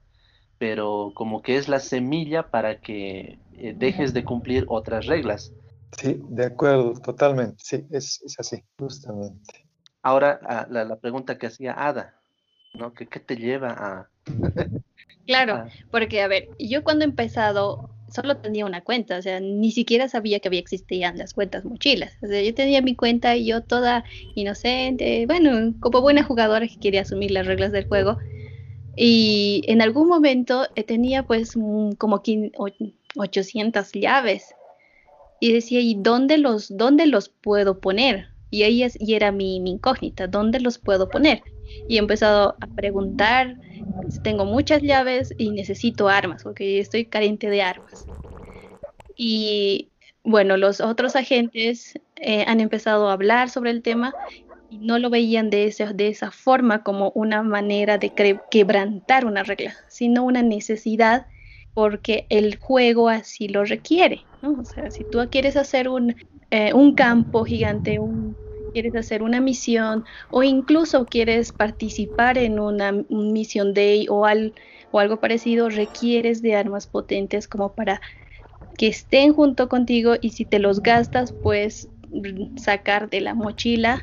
pero 0.58 1.12
como 1.14 1.42
que 1.42 1.56
es 1.56 1.68
la 1.68 1.80
semilla 1.80 2.50
para 2.50 2.80
que 2.80 3.40
eh, 3.54 3.74
dejes 3.76 4.14
de 4.14 4.24
cumplir 4.24 4.64
otras 4.68 5.06
reglas. 5.06 5.52
Sí, 5.98 6.20
de 6.28 6.46
acuerdo, 6.46 6.94
totalmente. 6.94 7.56
Sí, 7.58 7.84
es, 7.90 8.22
así, 8.38 8.62
justamente. 8.78 9.66
Ahora, 10.02 10.40
ah, 10.44 10.66
la, 10.70 10.96
pregunta 10.96 11.36
que 11.36 11.46
hacía 11.46 11.72
Ada, 11.72 12.14
¿no? 12.74 12.94
¿Qué, 12.94 13.06
qué 13.06 13.20
te 13.20 13.36
lleva 13.36 13.70
a... 13.70 14.09
claro, 15.26 15.54
ah. 15.54 15.68
porque, 15.90 16.22
a 16.22 16.28
ver, 16.28 16.48
yo 16.58 16.84
cuando 16.84 17.04
he 17.04 17.08
empezado 17.08 17.90
solo 18.12 18.36
tenía 18.36 18.66
una 18.66 18.82
cuenta, 18.82 19.18
o 19.18 19.22
sea, 19.22 19.40
ni 19.40 19.70
siquiera 19.70 20.08
sabía 20.08 20.40
que 20.40 20.48
había 20.48 20.60
existían 20.60 21.18
las 21.18 21.34
cuentas 21.34 21.64
mochilas. 21.64 22.12
O 22.22 22.26
sea, 22.26 22.42
yo 22.42 22.54
tenía 22.54 22.82
mi 22.82 22.94
cuenta 22.94 23.36
y 23.36 23.46
yo 23.46 23.62
toda 23.62 24.04
inocente, 24.34 25.26
bueno, 25.26 25.74
como 25.80 26.00
buena 26.00 26.24
jugadora 26.24 26.66
que 26.66 26.78
quería 26.78 27.02
asumir 27.02 27.30
las 27.30 27.46
reglas 27.46 27.72
del 27.72 27.88
juego. 27.88 28.18
Y 28.96 29.62
en 29.66 29.80
algún 29.82 30.08
momento 30.08 30.66
eh, 30.74 30.82
tenía 30.82 31.22
pues 31.22 31.54
como 31.98 32.22
800 33.16 33.92
llaves. 33.92 34.54
Y 35.42 35.52
decía, 35.52 35.80
¿y 35.80 35.94
dónde 35.94 36.36
los, 36.36 36.76
dónde 36.76 37.06
los 37.06 37.28
puedo 37.30 37.80
poner? 37.80 38.28
Y 38.50 38.64
ahí 38.64 38.82
es, 38.82 39.00
y 39.00 39.14
era 39.14 39.32
mi, 39.32 39.60
mi 39.60 39.70
incógnita, 39.70 40.26
¿dónde 40.26 40.60
los 40.60 40.78
puedo 40.78 41.08
poner? 41.08 41.42
Y 41.88 41.96
he 41.96 41.98
empezado 41.98 42.56
a 42.60 42.66
preguntar, 42.66 43.56
tengo 44.22 44.44
muchas 44.44 44.82
llaves 44.82 45.34
y 45.38 45.50
necesito 45.50 46.08
armas, 46.08 46.42
porque 46.42 46.78
estoy 46.78 47.04
carente 47.06 47.48
de 47.50 47.62
armas. 47.62 48.06
Y 49.16 49.90
bueno, 50.24 50.56
los 50.56 50.80
otros 50.80 51.16
agentes 51.16 51.98
eh, 52.16 52.44
han 52.46 52.60
empezado 52.60 53.08
a 53.08 53.12
hablar 53.12 53.50
sobre 53.50 53.70
el 53.70 53.82
tema 53.82 54.14
y 54.70 54.78
no 54.78 54.98
lo 54.98 55.10
veían 55.10 55.50
de, 55.50 55.64
ese, 55.64 55.86
de 55.92 56.08
esa 56.08 56.30
forma 56.30 56.82
como 56.82 57.10
una 57.14 57.42
manera 57.42 57.98
de 57.98 58.12
quebrantar 58.50 59.24
una 59.26 59.42
regla, 59.42 59.74
sino 59.88 60.24
una 60.24 60.42
necesidad 60.42 61.26
porque 61.74 62.26
el 62.30 62.58
juego 62.58 63.08
así 63.08 63.48
lo 63.48 63.64
requiere. 63.64 64.22
¿no? 64.42 64.52
O 64.60 64.64
sea, 64.64 64.90
si 64.90 65.04
tú 65.10 65.18
quieres 65.30 65.56
hacer 65.56 65.88
un, 65.88 66.14
eh, 66.50 66.72
un 66.72 66.94
campo 66.94 67.44
gigante, 67.44 67.98
un 67.98 68.36
quieres 68.72 68.94
hacer 68.94 69.22
una 69.22 69.40
misión 69.40 70.04
o 70.30 70.42
incluso 70.42 71.06
quieres 71.06 71.52
participar 71.52 72.38
en 72.38 72.58
una 72.60 72.92
misión 73.08 73.74
day 73.74 74.06
o, 74.08 74.26
o 74.90 74.98
algo 74.98 75.20
parecido, 75.20 75.68
requieres 75.68 76.42
de 76.42 76.54
armas 76.56 76.86
potentes 76.86 77.48
como 77.48 77.72
para 77.72 78.00
que 78.76 78.88
estén 78.88 79.32
junto 79.32 79.68
contigo 79.68 80.14
y 80.20 80.30
si 80.30 80.44
te 80.44 80.58
los 80.58 80.82
gastas, 80.82 81.32
pues 81.32 81.88
sacar 82.56 83.10
de 83.10 83.20
la 83.20 83.34
mochila 83.34 84.02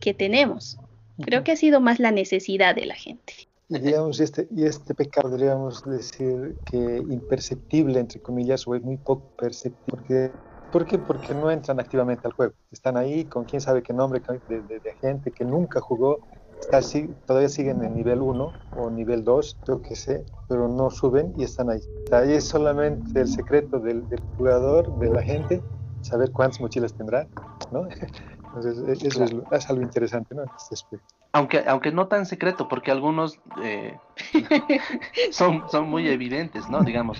que 0.00 0.14
tenemos. 0.14 0.78
Creo 1.20 1.44
que 1.44 1.52
ha 1.52 1.56
sido 1.56 1.80
más 1.80 2.00
la 2.00 2.10
necesidad 2.10 2.74
de 2.74 2.86
la 2.86 2.94
gente. 2.94 3.34
Digamos, 3.68 4.20
este, 4.20 4.48
y 4.54 4.64
este 4.64 4.94
pecado, 4.94 5.30
podríamos 5.30 5.82
decir 5.84 6.56
que 6.66 6.76
imperceptible, 6.76 8.00
entre 8.00 8.20
comillas, 8.20 8.66
o 8.66 8.74
es 8.74 8.82
muy 8.82 8.98
poco 8.98 9.30
perceptible, 9.36 9.84
porque 9.86 10.30
¿Por 10.72 10.86
qué? 10.86 10.98
Porque 10.98 11.34
no 11.34 11.50
entran 11.50 11.78
activamente 11.78 12.26
al 12.26 12.32
juego. 12.32 12.54
Están 12.70 12.96
ahí 12.96 13.26
con 13.26 13.44
quién 13.44 13.60
sabe 13.60 13.82
qué 13.82 13.92
nombre 13.92 14.22
de, 14.48 14.62
de, 14.62 14.94
gente 15.00 15.30
que 15.30 15.44
nunca 15.44 15.80
jugó. 15.80 16.20
Está 16.58 16.78
así, 16.78 17.08
todavía 17.26 17.50
siguen 17.50 17.84
en 17.84 17.94
nivel 17.94 18.22
1 18.22 18.52
o 18.76 18.90
nivel 18.90 19.22
2, 19.22 19.58
creo 19.64 19.82
que 19.82 19.94
sé, 19.94 20.24
pero 20.48 20.68
no 20.68 20.88
suben 20.90 21.34
y 21.36 21.44
están 21.44 21.68
ahí. 21.68 21.80
Ahí 22.10 22.32
es 22.32 22.44
solamente 22.44 23.20
el 23.20 23.28
secreto 23.28 23.80
del, 23.80 24.06
jugador, 24.36 24.98
de 24.98 25.10
la 25.10 25.22
gente, 25.22 25.60
saber 26.00 26.30
cuántas 26.32 26.60
mochilas 26.60 26.94
tendrá, 26.94 27.26
¿no? 27.70 27.86
Entonces, 28.54 29.02
eso 29.02 29.24
es, 29.50 29.70
algo 29.70 29.82
interesante, 29.82 30.34
¿no? 30.34 30.44
Este 30.70 30.98
aunque, 31.32 31.64
aunque 31.66 31.90
no 31.90 32.08
tan 32.08 32.26
secreto, 32.26 32.68
porque 32.68 32.90
algunos 32.90 33.38
eh, 33.62 33.98
son, 35.32 35.64
son 35.70 35.88
muy 35.88 36.08
evidentes, 36.08 36.68
¿no? 36.68 36.82
Digamos, 36.82 37.18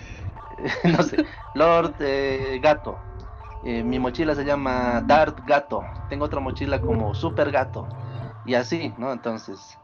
no 0.84 1.02
sé, 1.02 1.24
Lord 1.54 1.94
eh, 2.00 2.60
Gato, 2.62 2.98
eh, 3.64 3.82
mi 3.82 3.98
mochila 3.98 4.34
se 4.34 4.44
llama 4.44 5.02
Dart 5.06 5.38
Gato, 5.44 5.84
tengo 6.08 6.24
otra 6.24 6.40
mochila 6.40 6.80
como 6.80 7.14
Super 7.14 7.50
Gato, 7.50 7.88
y 8.44 8.54
así, 8.54 8.92
¿no? 8.98 9.12
Entonces, 9.12 9.78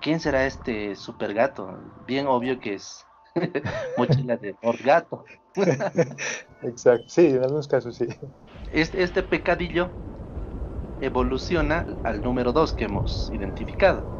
¿quién 0.00 0.20
será 0.20 0.46
este 0.46 0.94
Super 0.96 1.34
Gato? 1.34 1.78
Bien 2.06 2.26
obvio 2.26 2.60
que 2.60 2.74
es 2.74 3.06
mochila 3.98 4.36
de 4.36 4.56
Dart 4.60 4.80
Gato. 4.82 5.24
Exacto, 6.62 7.04
sí, 7.08 7.26
en 7.26 7.42
algunos 7.42 7.68
casos 7.68 7.96
sí. 7.96 8.06
Este, 8.72 9.02
este 9.02 9.22
pecadillo 9.22 9.90
evoluciona 11.00 11.86
al 12.02 12.22
número 12.22 12.52
2 12.52 12.72
que 12.72 12.84
hemos 12.84 13.30
identificado. 13.30 14.15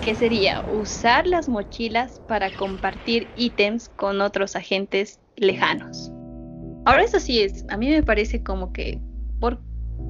Que 0.00 0.14
sería 0.14 0.64
usar 0.68 1.26
las 1.26 1.48
mochilas 1.48 2.20
para 2.26 2.50
compartir 2.56 3.28
ítems 3.36 3.88
con 3.88 4.20
otros 4.20 4.56
agentes 4.56 5.20
lejanos. 5.36 6.10
Ahora 6.86 7.02
eso 7.02 7.20
sí 7.20 7.40
es, 7.40 7.64
a 7.68 7.76
mí 7.76 7.88
me 7.88 8.02
parece 8.02 8.42
como 8.42 8.72
que, 8.72 9.00
¿por, 9.40 9.60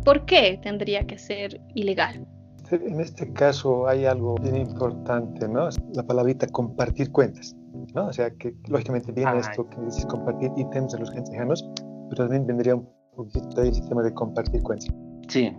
¿por 0.04 0.24
qué 0.24 0.60
tendría 0.62 1.06
que 1.06 1.18
ser 1.18 1.60
ilegal? 1.74 2.26
En 2.70 3.00
este 3.00 3.32
caso 3.32 3.88
hay 3.88 4.04
algo 4.04 4.36
bien 4.36 4.56
importante, 4.56 5.48
¿no? 5.48 5.68
La 5.94 6.04
palabrita 6.04 6.46
compartir 6.46 7.10
cuentas, 7.10 7.56
¿no? 7.94 8.06
O 8.06 8.12
sea, 8.12 8.30
que 8.30 8.54
lógicamente 8.68 9.10
viene 9.10 9.40
esto 9.40 9.68
que 9.68 9.80
dices 9.80 10.06
compartir 10.06 10.52
ítems 10.56 10.92
de 10.92 11.00
los 11.00 11.10
agentes 11.10 11.32
lejanos, 11.32 11.68
pero 12.10 12.24
también 12.24 12.46
vendría 12.46 12.76
un 12.76 12.88
poquito 13.16 13.62
el 13.62 13.74
sistema 13.74 14.02
de 14.04 14.14
compartir 14.14 14.62
cuentas. 14.62 14.88
Sí, 15.28 15.52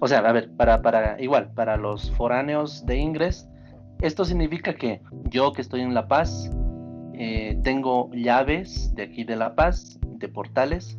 o 0.00 0.08
sea, 0.08 0.20
a 0.20 0.32
ver, 0.32 0.50
para, 0.56 0.82
para 0.82 1.20
igual, 1.20 1.52
para 1.52 1.76
los 1.76 2.10
foráneos 2.12 2.84
de 2.86 2.96
Ingres, 2.96 3.48
esto 4.02 4.24
significa 4.24 4.74
que 4.74 5.00
yo 5.30 5.52
que 5.52 5.62
estoy 5.62 5.80
en 5.80 5.94
La 5.94 6.08
Paz, 6.08 6.50
eh, 7.14 7.58
tengo 7.62 8.10
llaves 8.12 8.92
de 8.94 9.04
aquí 9.04 9.24
de 9.24 9.36
La 9.36 9.54
Paz, 9.54 9.98
de 10.18 10.28
portales, 10.28 10.98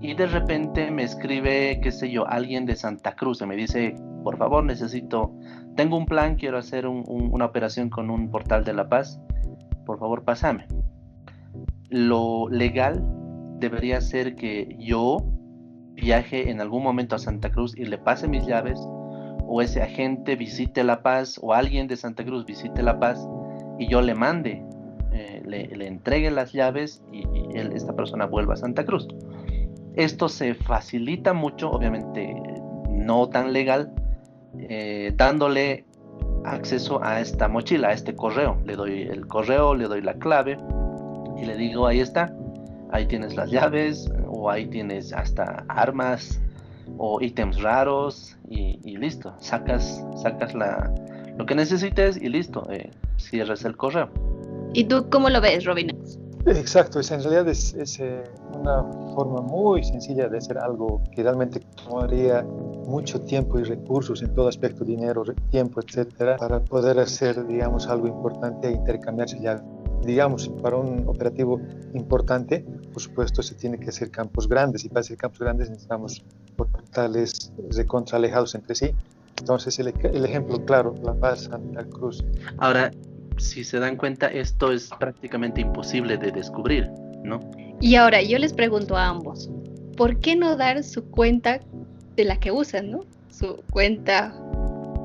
y 0.00 0.14
de 0.14 0.26
repente 0.26 0.90
me 0.90 1.04
escribe, 1.04 1.78
qué 1.80 1.92
sé 1.92 2.10
yo, 2.10 2.26
alguien 2.26 2.66
de 2.66 2.74
Santa 2.74 3.14
Cruz 3.14 3.40
y 3.40 3.46
me 3.46 3.54
dice, 3.54 3.94
por 4.24 4.36
favor, 4.36 4.64
necesito, 4.64 5.32
tengo 5.76 5.96
un 5.96 6.06
plan, 6.06 6.34
quiero 6.34 6.58
hacer 6.58 6.86
una 6.86 7.44
operación 7.44 7.88
con 7.88 8.10
un 8.10 8.30
portal 8.30 8.64
de 8.64 8.72
La 8.72 8.88
Paz, 8.88 9.20
por 9.86 9.98
favor, 9.98 10.24
pásame. 10.24 10.66
Lo 11.88 12.48
legal 12.48 13.04
debería 13.58 14.00
ser 14.00 14.34
que 14.34 14.76
yo 14.78 15.18
viaje 15.94 16.50
en 16.50 16.60
algún 16.60 16.82
momento 16.82 17.14
a 17.14 17.18
Santa 17.18 17.50
Cruz 17.50 17.76
y 17.76 17.84
le 17.84 17.98
pase 17.98 18.26
mis 18.26 18.46
llaves 18.46 18.80
o 19.52 19.60
ese 19.60 19.82
agente 19.82 20.36
visite 20.36 20.84
La 20.84 21.02
Paz 21.02 21.40
o 21.42 21.52
alguien 21.52 21.88
de 21.88 21.96
Santa 21.96 22.24
Cruz 22.24 22.46
visite 22.46 22.84
La 22.84 23.00
Paz 23.00 23.28
y 23.80 23.88
yo 23.88 24.00
le 24.00 24.14
mande, 24.14 24.62
eh, 25.12 25.42
le, 25.44 25.88
entregue 25.88 26.30
las 26.30 26.52
llaves 26.52 27.02
y, 27.12 27.24
esta 27.74 27.92
persona 27.94 28.26
vuelva 28.26 28.54
a 28.54 28.56
Santa 28.56 28.84
Cruz. 28.84 29.08
Esto 29.96 30.28
se 30.28 30.54
facilita 30.54 31.32
mucho, 31.32 31.68
obviamente 31.68 32.32
no 32.90 33.28
tan 33.28 33.52
legal, 33.52 33.92
eh, 34.56 35.12
dándole 35.16 35.84
acceso 36.44 37.02
a 37.02 37.20
esta 37.20 37.48
mochila, 37.48 37.88
a 37.88 37.92
este 37.92 38.14
correo. 38.14 38.56
Le 38.64 38.76
doy 38.76 39.02
el 39.02 39.26
correo, 39.26 39.74
le 39.74 39.88
doy 39.88 40.00
la 40.00 40.14
clave 40.14 40.58
y 41.36 41.44
le 41.44 41.56
digo, 41.56 41.88
ahí 41.88 41.98
está, 41.98 42.32
ahí 42.92 43.04
tienes 43.06 43.34
las 43.34 43.50
llaves 43.50 44.08
o 44.28 44.48
ahí 44.48 44.68
tienes 44.68 45.12
hasta 45.12 45.64
armas 45.66 46.40
o 46.98 47.20
ítems 47.20 47.60
raros 47.62 48.36
y, 48.48 48.96
listo, 48.96 49.34
sacas, 49.38 50.04
sacas 50.22 50.54
la, 50.54 50.92
lo 51.36 51.46
que 51.46 51.54
necesites 51.54 52.16
y 52.16 52.28
listo, 52.28 52.66
eh, 52.70 52.90
cierras 53.16 53.64
el 53.64 53.76
correo. 53.76 54.10
¿Y 54.72 54.84
tú 54.84 55.08
cómo 55.10 55.28
lo 55.30 55.40
ves, 55.40 55.64
Robin? 55.64 55.96
Exacto, 56.46 57.00
en 57.00 57.22
realidad 57.22 57.48
es, 57.48 57.74
eh, 58.00 58.22
una 58.58 58.82
forma 59.14 59.42
muy 59.42 59.84
sencilla 59.84 60.28
de 60.28 60.38
hacer 60.38 60.56
algo 60.56 61.02
que 61.14 61.22
realmente 61.22 61.60
tomaría 61.84 62.42
mucho 62.86 63.20
tiempo 63.20 63.58
y 63.58 63.64
recursos 63.64 64.22
en 64.22 64.34
todo 64.34 64.48
aspecto, 64.48 64.84
dinero, 64.84 65.22
tiempo, 65.50 65.80
etcétera, 65.86 66.36
para 66.38 66.60
poder 66.60 66.98
hacer, 66.98 67.46
digamos, 67.46 67.86
algo 67.88 68.06
importante 68.06 68.68
e 68.68 68.72
intercambiarse 68.72 69.38
ya. 69.40 69.62
Digamos, 70.02 70.48
para 70.62 70.76
un 70.76 71.06
operativo 71.06 71.60
importante, 71.92 72.64
por 72.90 73.02
supuesto, 73.02 73.42
se 73.42 73.54
tiene 73.54 73.78
que 73.78 73.90
hacer 73.90 74.10
campos 74.10 74.48
grandes 74.48 74.84
y 74.86 74.88
para 74.88 75.00
hacer 75.00 75.18
campos 75.18 75.40
grandes 75.40 75.68
necesitamos 75.68 76.24
portales 76.66 77.52
recontra 77.70 78.18
alejados 78.18 78.54
entre 78.54 78.74
sí. 78.74 78.94
Entonces, 79.38 79.78
el, 79.78 79.94
el 80.02 80.24
ejemplo 80.24 80.64
claro, 80.64 80.94
La 81.02 81.14
Paz, 81.14 81.44
Santa 81.44 81.84
Cruz. 81.84 82.22
Ahora, 82.58 82.90
si 83.40 83.64
se 83.64 83.78
dan 83.78 83.96
cuenta, 83.96 84.26
esto 84.26 84.70
es 84.72 84.90
prácticamente 84.98 85.60
imposible 85.62 86.16
de 86.18 86.30
descubrir, 86.30 86.88
¿no? 87.24 87.40
Y 87.80 87.94
ahora 87.94 88.20
yo 88.22 88.38
les 88.38 88.52
pregunto 88.52 88.96
a 88.96 89.06
ambos, 89.06 89.50
¿por 89.96 90.18
qué 90.20 90.36
no 90.36 90.56
dar 90.56 90.84
su 90.84 91.04
cuenta 91.04 91.60
de 92.16 92.24
la 92.24 92.38
que 92.38 92.52
usan, 92.52 92.90
¿no? 92.90 93.00
Su 93.30 93.62
cuenta, 93.70 94.34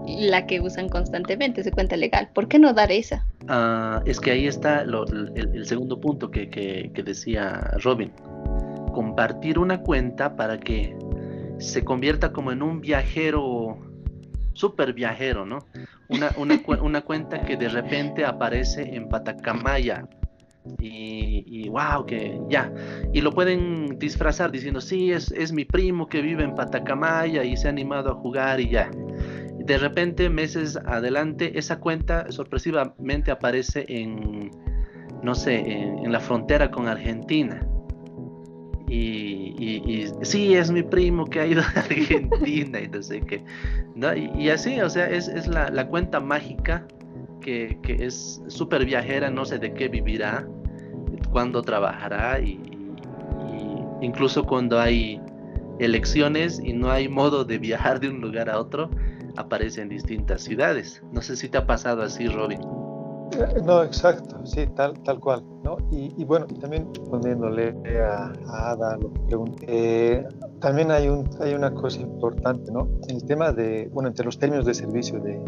la 0.05 0.45
que 0.45 0.59
usan 0.59 0.89
constantemente, 0.89 1.63
su 1.63 1.71
cuenta 1.71 1.95
legal. 1.95 2.29
¿Por 2.33 2.47
qué 2.47 2.59
no 2.59 2.73
dar 2.73 2.91
esa? 2.91 3.25
Ah, 3.47 4.01
es 4.05 4.19
que 4.19 4.31
ahí 4.31 4.47
está 4.47 4.81
el, 4.81 5.65
segundo 5.65 5.99
punto 5.99 6.29
que, 6.29 6.49
que, 6.49 7.03
decía 7.03 7.71
Robin. 7.81 8.11
Compartir 8.93 9.59
una 9.59 9.81
cuenta 9.81 10.35
para 10.35 10.59
que 10.59 10.97
se 11.59 11.83
convierta 11.83 12.31
como 12.31 12.51
en 12.51 12.61
un 12.61 12.81
viajero, 12.81 13.77
súper 14.53 14.93
viajero, 14.93 15.45
¿no? 15.45 15.59
Una, 16.07 16.31
una, 16.37 16.61
una, 16.81 17.01
cuenta 17.01 17.41
que 17.41 17.57
de 17.57 17.69
repente 17.69 18.25
aparece 18.25 18.95
en 18.95 19.09
Patacamaya. 19.09 20.07
Y, 20.79 21.43
y, 21.45 21.69
wow, 21.69 22.05
que 22.07 22.39
ya. 22.49 22.73
Y 23.13 23.21
lo 23.21 23.31
pueden 23.31 23.99
disfrazar 23.99 24.51
diciendo, 24.51 24.81
sí, 24.81 25.11
es, 25.11 25.31
es 25.31 25.51
mi 25.51 25.63
primo 25.65 26.07
que 26.07 26.21
vive 26.21 26.43
en 26.43 26.55
Patacamaya 26.55 27.43
y 27.43 27.55
se 27.55 27.67
ha 27.67 27.69
animado 27.69 28.11
a 28.11 28.15
jugar 28.15 28.59
y 28.59 28.69
ya 28.69 28.89
de 29.65 29.79
repente, 29.79 30.29
meses 30.29 30.77
adelante, 30.85 31.57
esa 31.57 31.79
cuenta 31.79 32.31
sorpresivamente 32.31 33.31
aparece 33.31 33.83
en, 33.87 34.51
no 35.23 35.33
sé, 35.33 35.55
en, 35.57 36.11
la 36.11 36.19
frontera 36.19 36.69
con 36.69 36.87
Argentina. 36.87 37.67
Y, 38.87 40.05
sí, 40.21 40.53
es 40.53 40.69
mi 40.71 40.83
primo 40.83 41.25
que 41.25 41.39
ha 41.39 41.47
ido 41.47 41.61
a 41.75 41.79
Argentina 41.79 42.79
y 42.79 42.87
no 42.87 43.01
sé 43.01 43.21
qué. 43.21 43.43
Y, 44.37 44.49
así, 44.49 44.79
o 44.81 44.89
sea, 44.89 45.09
es, 45.09 45.47
la, 45.47 45.87
cuenta 45.87 46.19
mágica 46.19 46.85
que, 47.41 47.77
es 47.85 48.41
súper 48.47 48.85
viajera, 48.85 49.29
no 49.29 49.45
sé 49.45 49.59
de 49.59 49.73
qué 49.73 49.87
vivirá, 49.87 50.47
cuándo 51.31 51.61
trabajará 51.61 52.39
y, 52.39 52.59
incluso 54.01 54.43
cuando 54.45 54.79
hay 54.79 55.19
elecciones 55.79 56.61
y 56.63 56.73
no 56.73 56.91
hay 56.91 57.09
modo 57.09 57.43
de 57.43 57.57
viajar 57.57 57.99
de 57.99 58.09
un 58.09 58.21
lugar 58.21 58.49
a 58.49 58.59
otro, 58.59 58.89
aparece 59.35 59.81
en 59.81 59.89
distintas 59.89 60.43
ciudades. 60.43 61.03
No 61.11 61.21
sé 61.21 61.35
si 61.35 61.49
te 61.49 61.57
ha 61.57 61.65
pasado 61.65 62.03
así, 62.03 62.27
Robin. 62.27 62.59
Eh, 63.31 63.61
no, 63.63 63.83
exacto, 63.83 64.45
sí, 64.45 64.67
tal, 64.75 65.01
tal 65.03 65.19
cual. 65.19 65.43
¿no? 65.63 65.77
Y, 65.91 66.23
bueno, 66.25 66.45
también 66.61 66.87
poniéndole 67.09 67.75
a, 67.99 68.31
Ada 68.47 68.97
lo 68.97 69.11
que 69.11 69.19
pregunté, 69.21 70.27
también 70.59 70.91
hay, 70.91 71.09
un, 71.09 71.27
hay 71.41 71.53
una 71.53 71.73
cosa 71.73 72.01
importante, 72.01 72.71
¿no? 72.71 72.87
El 73.07 73.25
tema 73.25 73.51
de, 73.51 73.89
bueno, 73.91 74.09
entre 74.09 74.25
los 74.25 74.37
términos 74.37 74.65
de 74.65 74.73
servicio 74.75 75.19
de, 75.19 75.41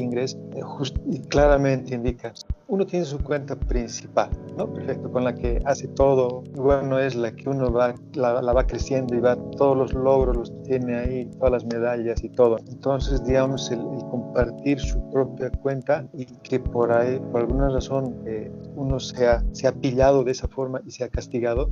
ingreso, 0.00 0.38
eh, 0.54 1.20
claramente 1.28 1.94
indica, 1.94 2.32
uno 2.68 2.86
tiene 2.86 3.04
su 3.04 3.18
cuenta 3.22 3.56
principal, 3.56 4.30
¿no? 4.56 4.72
Perfecto, 4.72 5.10
con 5.10 5.24
la 5.24 5.34
que 5.34 5.60
hace 5.64 5.88
todo, 5.88 6.42
bueno, 6.54 6.98
es 6.98 7.14
la 7.14 7.32
que 7.32 7.48
uno 7.48 7.72
va, 7.72 7.94
la, 8.14 8.40
va 8.40 8.66
creciendo 8.66 9.14
y 9.14 9.20
va, 9.20 9.36
todos 9.56 9.76
los 9.76 9.92
logros 9.92 10.36
los 10.36 10.62
tiene 10.62 10.96
ahí, 10.96 11.26
todas 11.38 11.52
las 11.52 11.66
medallas 11.66 12.22
y 12.24 12.28
todo. 12.30 12.58
Entonces, 12.68 13.24
digamos, 13.24 13.70
el, 13.70 13.80
compartir 14.10 14.80
su 14.80 14.98
propia 15.10 15.50
cuenta 15.50 16.06
y 16.12 16.26
que 16.26 16.60
por 16.60 16.92
ahí, 16.92 17.20
por 17.32 17.42
alguna 17.42 17.68
razón, 17.68 18.16
eh, 18.26 18.50
uno 18.76 19.00
sea, 19.00 19.44
se 19.52 19.66
ha 19.66 19.72
pillado 19.72 20.24
de 20.24 20.32
esa 20.32 20.48
forma 20.48 20.80
y 20.86 20.90
se 20.90 21.04
ha 21.04 21.08
castigado, 21.08 21.70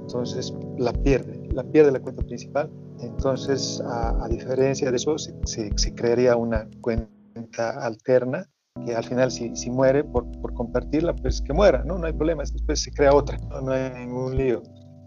entonces 0.00 0.52
la 0.78 0.92
pierde, 0.92 1.48
la 1.52 1.62
pierde 1.62 1.92
la 1.92 2.00
cuenta 2.00 2.22
principal. 2.22 2.70
Entonces, 3.00 3.82
a, 3.86 4.28
diferencia 4.28 4.90
de 4.90 4.96
eso, 4.96 5.16
se, 5.18 5.32
se, 5.44 5.94
crearía 5.94 6.36
una 6.36 6.68
cuenta 6.80 7.08
alterna 7.58 8.46
que 8.86 8.94
al 8.94 9.04
final 9.04 9.30
si, 9.30 9.54
si 9.56 9.70
muere 9.70 10.04
por, 10.04 10.30
por, 10.40 10.54
compartirla, 10.54 11.14
pues 11.14 11.42
que 11.42 11.52
muera, 11.52 11.82
¿no? 11.84 11.98
No 11.98 12.06
hay 12.06 12.12
problema, 12.12 12.42
después 12.42 12.80
se 12.80 12.90
crea 12.92 13.14
otra, 13.14 13.36
no, 13.62 13.72
hay 13.72 13.90
ningún 13.90 14.36
lío. 14.36 14.62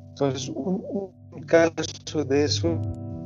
Entonces, 0.09 0.49
un, 0.49 1.11
caso 1.47 2.23
de 2.23 2.43
eso, 2.43 2.79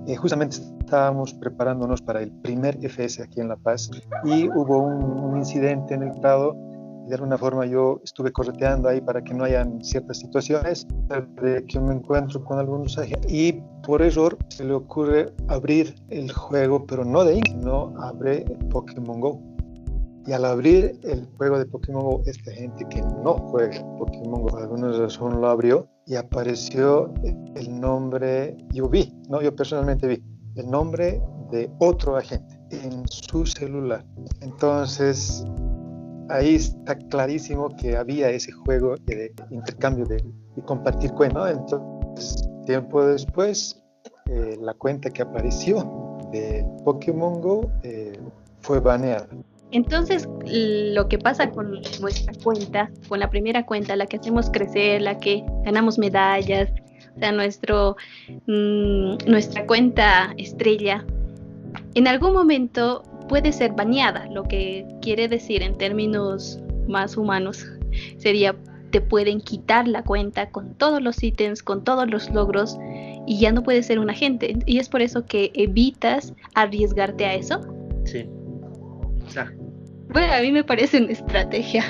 eh, 0.08 0.16
justamente 0.16 0.58
estábamos 0.80 1.34
preparándonos 1.34 2.02
para 2.02 2.22
el 2.22 2.32
primer 2.42 2.78
FS 2.82 3.22
aquí 3.22 3.42
en 3.42 3.50
La 3.50 3.58
Paz 3.58 3.90
y 4.24 4.48
hubo 4.50 4.78
un, 4.78 5.04
un 5.04 5.38
incidente 5.38 5.94
en 5.96 6.04
el 6.04 6.12
Prado 6.22 6.56
de 7.08 7.16
alguna 7.16 7.38
forma 7.38 7.66
yo 7.66 8.02
estuve 8.04 8.32
correteando 8.32 8.90
ahí 8.90 9.02
para 9.02 9.24
que 9.24 9.34
no 9.34 9.46
hayan 9.46 9.84
ciertas 9.84 10.20
situaciones 10.20 10.88
de 11.42 11.66
que 11.66 11.80
me 11.80 11.94
encuentro 11.94 12.44
con 12.44 12.60
algunos 12.60 12.98
y 13.28 13.62
por 13.84 14.02
error 14.02 14.38
se 14.50 14.66
le 14.66 14.74
ocurre 14.74 15.34
abrir 15.48 15.96
el 16.10 16.32
juego, 16.32 16.86
pero 16.86 17.06
no 17.06 17.24
de 17.24 17.36
Ink, 17.36 17.50
no 17.64 17.94
abre 18.02 18.46
Pokémon 18.70 19.20
Go. 19.20 19.42
Y 20.26 20.34
al 20.34 20.44
abrir 20.44 21.00
el 21.04 21.26
juego 21.38 21.58
de 21.58 21.66
Pokémon 21.66 22.04
Go, 22.04 22.22
esta 22.26 22.52
gente 22.52 22.86
que 22.90 23.02
no 23.02 23.36
juega 23.36 23.80
Pokémon 23.98 24.42
Go, 24.42 24.48
por 24.48 24.62
alguna 24.62 24.92
razón 24.92 25.40
lo 25.40 25.48
abrió 25.48 25.88
y 26.06 26.16
apareció 26.16 27.14
el 27.56 27.80
nombre, 27.80 28.58
yo 28.74 28.90
vi, 28.90 29.14
no, 29.30 29.42
yo 29.42 29.56
personalmente 29.56 30.08
vi, 30.08 30.24
el 30.56 30.70
nombre 30.70 31.22
de 31.52 31.72
otro 31.80 32.18
agente 32.18 32.60
en 32.72 33.08
su 33.08 33.46
celular. 33.46 34.06
Entonces, 34.42 35.46
ahí 36.30 36.56
está 36.56 36.96
clarísimo 36.96 37.70
que 37.78 37.96
había 37.96 38.30
ese 38.30 38.52
juego 38.52 38.96
de 39.06 39.34
intercambio 39.52 40.06
de, 40.06 40.24
compartir 40.66 41.12
cuentas. 41.12 41.52
Entonces, 41.52 42.50
tiempo 42.66 43.06
después, 43.06 43.82
eh, 44.26 44.58
la 44.60 44.74
cuenta 44.74 45.10
que 45.10 45.22
apareció 45.22 46.18
de 46.32 46.66
Pokémon 46.84 47.42
Go 47.42 47.70
eh, 47.84 48.20
fue 48.62 48.80
baneada. 48.80 49.28
Entonces, 49.72 50.28
lo 50.46 51.08
que 51.10 51.18
pasa 51.18 51.52
con 51.52 51.82
nuestra 52.00 52.34
cuenta, 52.44 52.90
con 53.10 53.20
la 53.20 53.30
primera 53.30 53.66
cuenta, 53.66 53.96
la 53.96 54.06
que 54.06 54.18
hacemos 54.18 54.50
crecer, 54.50 55.02
la 55.02 55.18
que 55.18 55.44
ganamos 55.66 56.00
medallas, 56.00 56.70
o 57.16 57.20
sea, 57.20 57.32
nuestro, 57.32 57.98
mm, 58.48 59.18
nuestra 59.28 59.66
cuenta 59.68 60.34
estrella, 60.38 61.06
en 61.96 62.08
algún 62.08 62.34
momento 62.34 63.04
puede 63.28 63.52
ser 63.52 63.74
baneada, 63.74 64.28
lo 64.28 64.44
que 64.44 64.86
quiere 65.02 65.28
decir 65.28 65.62
en 65.64 65.78
términos 65.78 66.60
más 66.88 67.18
humanos 67.18 67.66
sería 68.18 68.56
te 68.92 69.02
pueden 69.02 69.42
quitar 69.42 69.88
la 69.88 70.04
cuenta 70.04 70.50
con 70.50 70.74
todos 70.76 71.02
los 71.02 71.22
ítems, 71.22 71.62
con 71.62 71.84
todos 71.84 72.10
los 72.10 72.30
logros 72.30 72.78
y 73.26 73.40
ya 73.40 73.52
no 73.52 73.64
puedes 73.64 73.86
ser 73.86 74.00
un 74.00 74.10
agente. 74.10 74.58
Y 74.66 74.80
es 74.80 74.88
por 74.88 75.02
eso 75.02 75.26
que 75.26 75.52
evitas 75.54 76.34
arriesgarte 76.56 77.26
a 77.26 77.36
eso. 77.36 77.62
Sí. 78.06 78.26
Bueno, 80.10 80.34
a 80.34 80.42
mí 80.42 80.52
me 80.52 80.64
parece 80.64 80.98
una 80.98 81.12
estrategia 81.12 81.84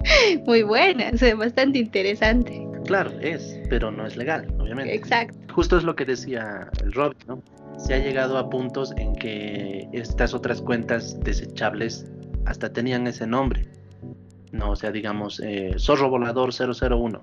muy 0.46 0.62
buena, 0.62 1.10
o 1.12 1.16
sea, 1.18 1.34
bastante 1.34 1.78
interesante. 1.78 2.66
Claro, 2.86 3.10
es, 3.20 3.60
pero 3.68 3.90
no 3.90 4.06
es 4.06 4.16
legal, 4.16 4.48
obviamente. 4.58 4.94
Exacto. 4.94 5.36
Justo 5.52 5.76
es 5.76 5.84
lo 5.84 5.94
que 5.94 6.06
decía 6.06 6.70
el 6.82 6.92
Rob, 6.92 7.14
¿no? 7.26 7.42
Se 7.78 7.94
ha 7.94 7.98
llegado 7.98 8.36
a 8.38 8.50
puntos 8.50 8.92
en 8.96 9.14
que 9.14 9.88
estas 9.92 10.34
otras 10.34 10.60
cuentas 10.60 11.18
desechables 11.20 12.06
hasta 12.44 12.72
tenían 12.72 13.06
ese 13.06 13.26
nombre. 13.26 13.68
No, 14.52 14.70
o 14.70 14.76
sea, 14.76 14.90
digamos, 14.90 15.40
eh, 15.40 15.74
Zorro 15.78 16.10
Volador 16.10 16.50
001, 16.52 17.22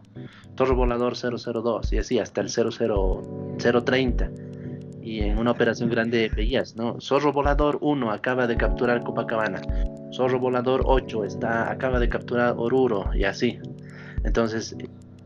Zorro 0.57 0.75
Volador 0.75 1.15
002 1.15 1.93
y 1.93 1.97
así 1.97 2.19
hasta 2.19 2.41
el 2.41 2.49
00030. 2.49 4.31
Y 5.01 5.21
en 5.21 5.37
una 5.37 5.51
operación 5.51 5.89
grande 5.89 6.31
veías, 6.35 6.75
¿no? 6.75 6.99
Zorro 7.01 7.31
Volador 7.31 7.77
1 7.81 8.11
acaba 8.11 8.47
de 8.47 8.57
capturar 8.57 9.03
Copacabana. 9.03 9.61
Zorro 10.13 10.39
Volador 10.39 10.83
8 10.85 11.25
está, 11.25 11.69
acaba 11.69 11.99
de 11.99 12.09
capturar 12.09 12.55
Oruro 12.57 13.13
y 13.13 13.23
así. 13.23 13.59
Entonces, 14.23 14.75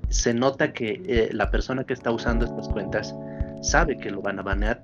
se 0.09 0.33
nota 0.33 0.73
que 0.73 1.01
eh, 1.05 1.29
la 1.33 1.51
persona 1.51 1.83
que 1.83 1.93
está 1.93 2.11
usando 2.11 2.45
estas 2.45 2.67
cuentas 2.69 3.15
sabe 3.61 3.97
que 3.97 4.09
lo 4.09 4.21
van 4.21 4.39
a 4.39 4.41
banear 4.41 4.81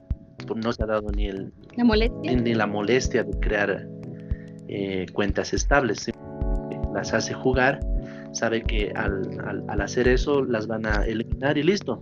pues, 0.48 0.64
no 0.64 0.74
se 0.74 0.84
ha 0.84 0.86
dado 0.86 1.10
ni, 1.12 1.28
el, 1.28 1.54
¿La 1.76 1.84
molestia? 1.84 2.32
Ni, 2.36 2.54
la 2.54 2.68
molestia 2.68 3.24
de 3.24 3.40
crear 3.40 3.88
eh, 4.68 5.06
cuentas 5.14 5.54
estables. 5.54 6.12
Las 6.94 7.14
hace 7.14 7.34
jugar, 7.34 7.80
sabe 8.32 8.64
que 8.64 8.92
al, 8.96 9.64
al, 9.68 9.82
hacer 9.82 10.08
eso 10.08 10.44
las 10.44 10.68
van 10.68 10.86
a 10.86 11.06
eliminar 11.06 11.58
y 11.58 11.64
listo. 11.64 12.00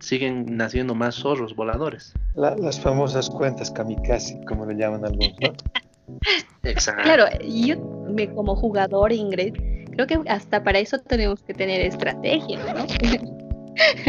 Siguen 0.00 0.46
naciendo 0.56 0.94
más 0.94 1.14
zorros 1.14 1.54
voladores. 1.54 2.12
las 2.34 2.80
famosas 2.80 3.30
cuentas 3.30 3.70
kamikaze, 3.70 4.40
como 4.46 4.66
le 4.66 4.74
llaman 4.74 5.04
algunos. 5.04 5.32
Exacto. 6.64 7.02
Claro, 7.04 7.24
yo 7.46 7.76
como 8.34 8.56
jugador, 8.56 9.12
Ingrid, 9.12 9.54
creo 9.92 10.06
que 10.06 10.20
hasta 10.28 10.62
para 10.62 10.78
eso 10.78 10.98
tenemos 10.98 11.42
que 11.42 11.54
tener 11.54 11.80
estrategia, 11.80 12.58
¿no? 12.74 12.86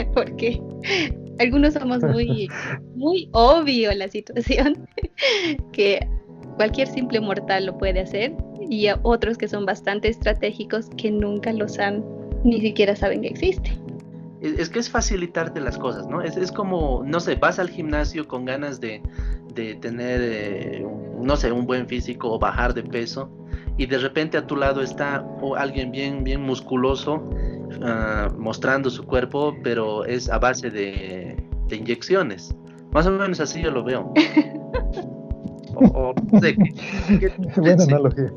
Porque 0.14 0.62
algunos 1.40 1.74
somos 1.74 2.02
muy, 2.04 2.48
muy 2.96 3.30
obvio 3.32 3.94
la 3.94 4.08
situación, 4.08 4.88
que 5.72 6.08
cualquier 6.58 6.88
simple 6.88 7.20
mortal 7.20 7.66
lo 7.66 7.78
puede 7.78 8.02
hacer, 8.02 8.34
y 8.70 8.88
otros 9.04 9.38
que 9.38 9.48
son 9.48 9.66
bastante 9.66 10.08
estratégicos 10.08 10.90
que 10.98 11.12
nunca 11.12 11.52
los 11.54 11.80
han, 11.80 12.04
ni 12.44 12.62
siquiera 12.62 12.96
saben 12.96 13.22
que 13.22 13.30
existe. 13.30 13.78
Es, 14.42 14.70
que 14.70 14.80
es 14.80 14.90
facilitarte 14.90 15.62
las 15.62 15.78
cosas, 15.78 16.06
¿no? 16.08 16.22
Es, 16.22 16.36
es, 16.36 16.52
como, 16.52 17.02
no 17.06 17.22
sé, 17.22 17.36
vas 17.36 17.60
al 17.60 17.70
gimnasio 17.70 18.28
con 18.28 18.44
ganas 18.44 18.82
de, 18.82 19.02
de 19.54 19.76
tener, 19.76 20.20
eh, 20.22 20.86
no 21.22 21.38
sé, 21.38 21.52
un 21.52 21.66
buen 21.66 21.88
físico 21.88 22.30
o 22.30 22.40
bajar 22.40 22.74
de 22.74 22.84
peso, 22.84 23.32
y 23.78 23.86
de 23.86 23.98
repente 23.98 24.38
a 24.38 24.46
tu 24.46 24.56
lado 24.56 24.82
está 24.82 25.26
alguien 25.58 25.92
bien, 25.92 26.24
bien 26.24 26.42
musculoso 26.42 27.30
Ah, 27.82 28.30
mostrando 28.38 28.90
su 28.90 29.04
cuerpo, 29.06 29.56
pero 29.64 30.06
es 30.06 30.30
a 30.30 30.40
base 30.40 30.70
de, 30.70 31.36
inyecciones. 31.72 32.56
Más 32.92 33.08
o 33.08 33.12
menos 33.12 33.40
así 33.40 33.62
yo 33.62 33.72
lo 33.72 33.84
veo. 33.84 34.14
Buena 37.58 37.84
analogía. 37.84 38.32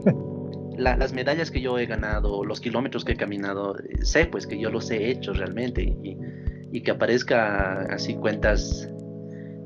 las 0.79 1.13
medallas 1.13 1.51
que 1.51 1.61
yo 1.61 1.79
he 1.79 1.85
ganado, 1.85 2.45
los 2.45 2.61
kilómetros 2.61 3.05
que 3.05 3.13
he 3.13 3.17
caminado, 3.17 3.77
eh, 3.79 3.99
sé 4.03 4.25
pues 4.27 4.47
que 4.47 4.59
yo 4.59 4.71
los 4.71 4.91
he 4.91 5.11
hecho 5.11 5.35
realmente 5.35 5.83
y, 5.83 6.17
y 6.73 6.81
que 6.81 6.93
aparezca 6.93 7.83
así 7.93 8.15
cuentas 8.15 8.89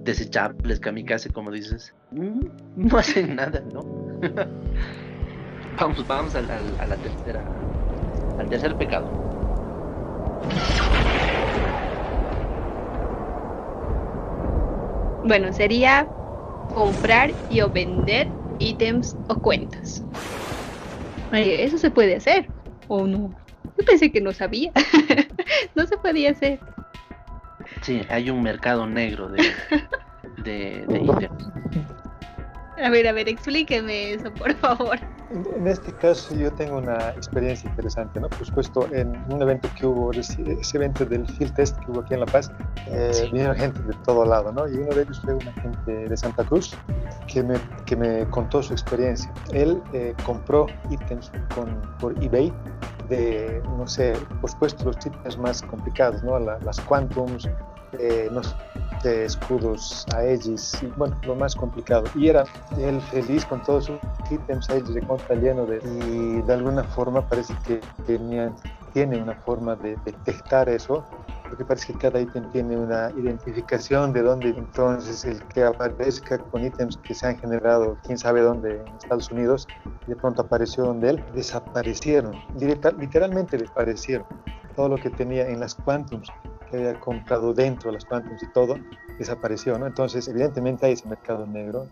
desechables, 0.03 0.81
kamikaze, 0.81 1.31
como 1.31 1.51
dices, 1.51 1.95
mm, 2.11 2.41
no 2.77 2.99
hacen 2.99 3.37
nada, 3.37 3.63
¿no? 3.73 3.83
vamos, 5.81 6.07
vamos 6.07 6.35
a 6.35 6.43
la, 6.43 6.61
a 6.79 6.87
la 6.87 6.97
tercera, 6.97 7.45
al 8.39 8.49
tercer 8.49 8.77
pecado. 8.77 9.30
Bueno, 15.22 15.53
sería 15.53 16.09
comprar 16.72 17.33
y 17.48 17.61
o 17.61 17.70
vender 17.70 18.33
ítems 18.59 19.16
o 19.29 19.37
cuentas. 19.37 20.05
Eso 21.33 21.79
se 21.79 21.90
puede 21.90 22.16
hacer, 22.16 22.48
¿o 22.88 23.07
no? 23.07 23.33
Yo 23.79 23.85
pensé 23.85 24.11
que 24.11 24.20
no 24.20 24.33
sabía. 24.33 24.72
no 25.74 25.87
se 25.87 25.96
podía 25.98 26.31
hacer. 26.31 26.59
Sí, 27.83 28.03
hay 28.09 28.31
un 28.31 28.42
mercado 28.42 28.87
negro 28.87 29.29
de, 29.29 29.42
de, 30.44 30.85
de 30.88 31.00
ítems. 31.05 31.50
A 32.83 32.88
ver, 32.90 33.07
a 33.07 33.12
ver, 33.12 33.29
explíqueme 33.29 34.14
eso, 34.14 34.33
por 34.33 34.55
favor. 34.55 34.98
En, 35.31 35.66
este 35.69 35.93
caso 35.93 36.35
yo 36.35 36.53
tengo 36.53 36.79
una 36.79 37.11
experiencia 37.11 37.71
interesante, 37.71 38.19
¿no? 38.19 38.29
Por 38.29 38.45
supuesto, 38.45 38.88
en 38.93 39.16
un 39.33 39.40
evento 39.40 39.69
que 39.79 39.87
hubo, 39.87 40.11
ese 40.11 40.37
evento 40.75 41.05
del 41.05 41.27
Field 41.27 41.55
Test 41.55 41.79
que 41.79 41.90
hubo 41.90 42.01
aquí 42.01 42.14
en 42.14 42.21
La 42.21 42.27
Paz, 42.27 42.51
eh, 42.88 43.29
vinieron 43.31 43.55
gente 43.55 43.81
de 43.83 43.95
todo 44.05 44.25
lado, 44.25 44.51
¿no? 44.51 44.69
Y 44.69 44.75
uno 44.75 44.93
de 44.93 45.03
ellos 45.03 45.21
fue 45.21 45.35
una 45.35 45.53
gente 45.53 46.09
de 46.09 46.16
Santa 46.16 46.43
Cruz 46.45 46.77
que 47.29 47.45
me, 47.45 47.55
que 47.87 47.95
me 47.95 48.29
contó 48.31 48.61
su 48.61 48.73
experiencia. 48.73 49.33
Él 49.53 49.81
eh, 49.93 50.14
compró 50.27 50.66
ítems 50.90 51.31
con, 51.55 51.81
por 52.01 52.12
eBay 52.25 52.53
de, 53.09 53.62
no 53.77 53.87
sé, 53.87 54.14
por 54.40 54.51
supuesto, 54.51 54.85
los 54.85 54.97
ítems 55.07 55.38
más 55.38 55.62
complicados, 55.62 56.25
¿no? 56.25 56.38
las 56.38 56.81
Quantums, 56.81 57.49
eh, 57.99 58.29
no 58.33 58.43
sé, 58.43 58.55
de 59.03 59.25
escudos 59.25 60.07
Aegis, 60.15 60.83
y 60.83 60.87
bueno, 60.97 61.17
lo 61.25 61.35
más 61.35 61.55
complicado. 61.55 62.05
Y 62.15 62.29
era 62.29 62.45
él 62.79 63.01
feliz 63.01 63.45
con 63.45 63.63
todos 63.63 63.87
sus 63.87 63.99
ítems 64.31 64.69
Aegis 64.71 64.95
de 64.95 65.03
contra 65.03 65.35
lleno 65.37 65.67
de... 65.67 65.79
Y 66.07 66.43
de 66.43 66.53
alguna 66.53 66.85
forma 66.85 67.27
parece 67.29 67.55
que 67.67 67.81
tenía, 68.07 68.53
tiene 68.93 69.23
una 69.23 69.35
forma 69.35 69.77
de 69.77 69.97
detectar 70.05 70.69
eso, 70.69 71.05
porque 71.51 71.65
parece 71.65 71.93
que 71.93 71.99
cada 71.99 72.21
ítem 72.21 72.49
tiene 72.53 72.77
una 72.77 73.11
identificación 73.17 74.13
de 74.13 74.23
dónde 74.23 74.51
entonces 74.51 75.25
el 75.25 75.43
que 75.49 75.65
aparezca 75.65 76.39
con 76.39 76.65
ítems 76.65 76.97
que 76.99 77.13
se 77.13 77.27
han 77.27 77.39
generado 77.39 77.99
quién 78.05 78.17
sabe 78.17 78.41
dónde 78.41 78.77
en 78.77 78.97
Estados 78.97 79.33
Unidos 79.33 79.67
de 80.07 80.15
pronto 80.15 80.43
apareció 80.43 80.85
donde 80.85 81.11
él 81.11 81.25
desaparecieron 81.35 82.37
literalmente 82.57 83.59
desaparecieron 83.59 84.27
todo 84.77 84.91
lo 84.91 84.97
que 84.97 85.11
tenía 85.11 85.49
en 85.49 85.59
las 85.59 85.75
quantums 85.75 86.31
que 86.71 86.77
había 86.77 87.01
comprado 87.01 87.53
dentro 87.53 87.91
de 87.91 87.95
las 87.95 88.05
Quantums 88.05 88.43
y 88.43 88.53
todo, 88.53 88.77
desapareció, 89.19 89.79
¿no? 89.79 89.87
Entonces, 89.87 90.29
evidentemente 90.29 90.87
hay 90.87 90.93
ese 90.93 91.09
mercado 91.09 91.47
negro 91.47 91.89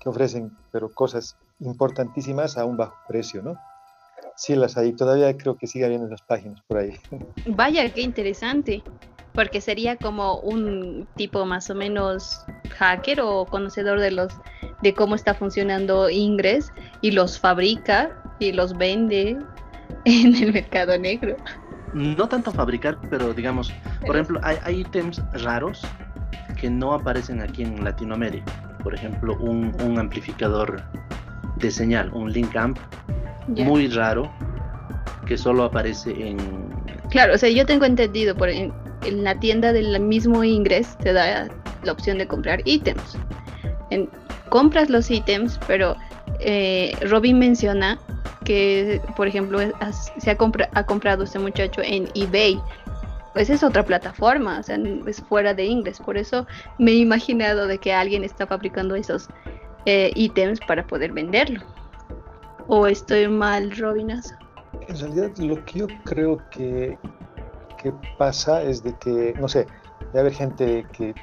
que 0.00 0.08
ofrecen, 0.08 0.56
pero 0.72 0.92
cosas 0.92 1.36
importantísimas 1.60 2.56
a 2.56 2.64
un 2.64 2.76
bajo 2.76 2.96
precio, 3.06 3.42
¿no? 3.42 3.54
Sí 4.36 4.56
las 4.56 4.76
hay, 4.76 4.92
todavía 4.94 5.36
creo 5.36 5.56
que 5.56 5.66
sigue 5.66 5.84
habiendo 5.84 6.06
esas 6.06 6.22
páginas 6.22 6.60
por 6.66 6.78
ahí. 6.78 6.98
Vaya, 7.46 7.88
qué 7.92 8.00
interesante, 8.00 8.82
porque 9.34 9.60
sería 9.60 9.96
como 9.96 10.40
un 10.40 11.06
tipo 11.16 11.44
más 11.44 11.70
o 11.70 11.74
menos 11.74 12.44
hacker 12.78 13.20
o 13.20 13.46
conocedor 13.46 14.00
de 14.00 14.10
los 14.10 14.32
de 14.82 14.94
cómo 14.94 15.14
está 15.14 15.34
funcionando 15.34 16.10
Ingress 16.10 16.72
y 17.00 17.12
los 17.12 17.38
fabrica 17.38 18.10
y 18.38 18.52
los 18.52 18.76
vende 18.76 19.38
en 20.04 20.34
el 20.34 20.52
mercado 20.52 20.98
negro 20.98 21.36
no 21.94 22.28
tanto 22.28 22.50
fabricar, 22.50 22.98
pero 23.08 23.32
digamos, 23.32 23.72
por 24.04 24.16
ejemplo, 24.16 24.40
hay, 24.42 24.80
ítems 24.80 25.22
raros 25.32 25.82
que 26.60 26.68
no 26.68 26.92
aparecen 26.92 27.40
aquí 27.40 27.62
en 27.62 27.82
Latinoamérica. 27.82 28.52
Por 28.82 28.94
ejemplo, 28.94 29.36
un, 29.38 29.98
amplificador 29.98 30.82
de 31.56 31.70
señal, 31.70 32.12
un 32.12 32.32
link 32.32 32.54
amp, 32.56 32.78
muy 33.48 33.88
raro, 33.88 34.30
que 35.26 35.38
solo 35.38 35.64
aparece 35.64 36.10
en... 36.28 36.36
Claro, 37.10 37.34
o 37.34 37.38
sea, 37.38 37.48
yo 37.48 37.64
tengo 37.64 37.84
entendido, 37.84 38.34
por 38.34 38.48
en, 38.48 38.72
la 39.10 39.38
tienda 39.38 39.72
del 39.72 39.98
mismo 40.00 40.42
Ingress 40.42 40.96
te 40.98 41.12
da 41.12 41.48
la 41.82 41.92
opción 41.92 42.18
de 42.18 42.26
comprar 42.26 42.60
ítems. 42.64 43.16
compras 44.48 44.90
los 44.90 45.10
ítems, 45.10 45.60
pero 45.66 45.94
eh, 46.40 46.92
Robin 47.08 47.38
menciona 47.38 47.98
que, 48.44 49.00
por 49.16 49.26
ejemplo, 49.26 49.58
se 50.18 50.30
ha, 50.30 50.36
ha 50.74 50.86
comprado 50.86 51.24
este 51.24 51.38
muchacho 51.38 51.80
en 51.82 52.08
eBay. 52.14 52.60
Pues 53.32 53.50
es 53.50 53.64
otra 53.64 53.84
plataforma, 53.84 54.60
o 54.60 54.62
sea, 54.62 54.78
es 55.06 55.20
fuera 55.22 55.54
de 55.54 55.64
inglés. 55.64 55.98
Por 55.98 56.16
eso 56.16 56.46
me 56.78 56.92
he 56.92 56.96
imaginado 56.96 57.66
de 57.66 57.78
que 57.78 57.92
alguien 57.92 58.22
está 58.22 58.46
fabricando 58.46 58.94
esos 58.94 59.28
eh, 59.86 60.12
ítems 60.14 60.60
para 60.60 60.86
poder 60.86 61.12
venderlo. 61.12 61.60
¿O 62.68 62.86
estoy 62.86 63.26
mal, 63.28 63.76
Robinas? 63.76 64.34
En 64.88 64.98
realidad, 64.98 65.36
lo 65.38 65.64
que 65.64 65.80
yo 65.80 65.86
creo 66.04 66.38
que, 66.50 66.96
que 67.82 67.92
pasa 68.18 68.62
es 68.62 68.82
de 68.84 68.94
que, 68.98 69.34
no 69.40 69.48
sé, 69.48 69.66
debe 70.12 70.20
haber 70.20 70.32
gente 70.34 70.86
que 70.92 71.14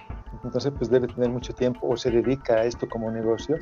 entonces 0.43 0.71
pues 0.77 0.89
debe 0.89 1.07
tener 1.07 1.29
mucho 1.29 1.53
tiempo 1.53 1.87
o 1.87 1.97
se 1.97 2.09
dedica 2.09 2.55
a 2.55 2.65
esto 2.65 2.87
como 2.89 3.11
negocio 3.11 3.57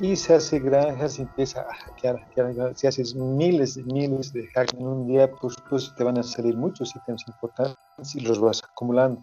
y 0.00 0.16
se 0.16 0.34
hace 0.34 0.58
granjas 0.58 1.18
y 1.18 1.22
empieza 1.22 1.60
a 1.60 1.74
hackear, 1.74 2.20
hackear, 2.20 2.76
si 2.76 2.86
haces 2.86 3.14
miles 3.14 3.76
y 3.76 3.84
miles 3.84 4.32
de 4.32 4.48
hacks 4.54 4.74
en 4.74 4.86
un 4.86 5.06
día, 5.06 5.30
pues, 5.40 5.54
pues 5.68 5.92
te 5.96 6.04
van 6.04 6.18
a 6.18 6.22
salir 6.22 6.56
muchos 6.56 6.94
ítems 6.96 7.24
importantes 7.28 8.14
y 8.14 8.20
los 8.20 8.40
vas 8.40 8.62
acumulando, 8.64 9.22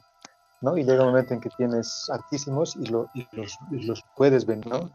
¿no? 0.62 0.78
Y 0.78 0.84
llega 0.84 1.04
un 1.04 1.10
momento 1.10 1.34
en 1.34 1.42
que 1.42 1.50
tienes 1.58 2.10
altísimos 2.10 2.76
y, 2.76 2.86
lo, 2.86 3.10
y 3.14 3.28
los, 3.34 3.58
los, 3.72 4.04
puedes 4.16 4.46
vender, 4.46 4.72
¿no? 4.72 4.90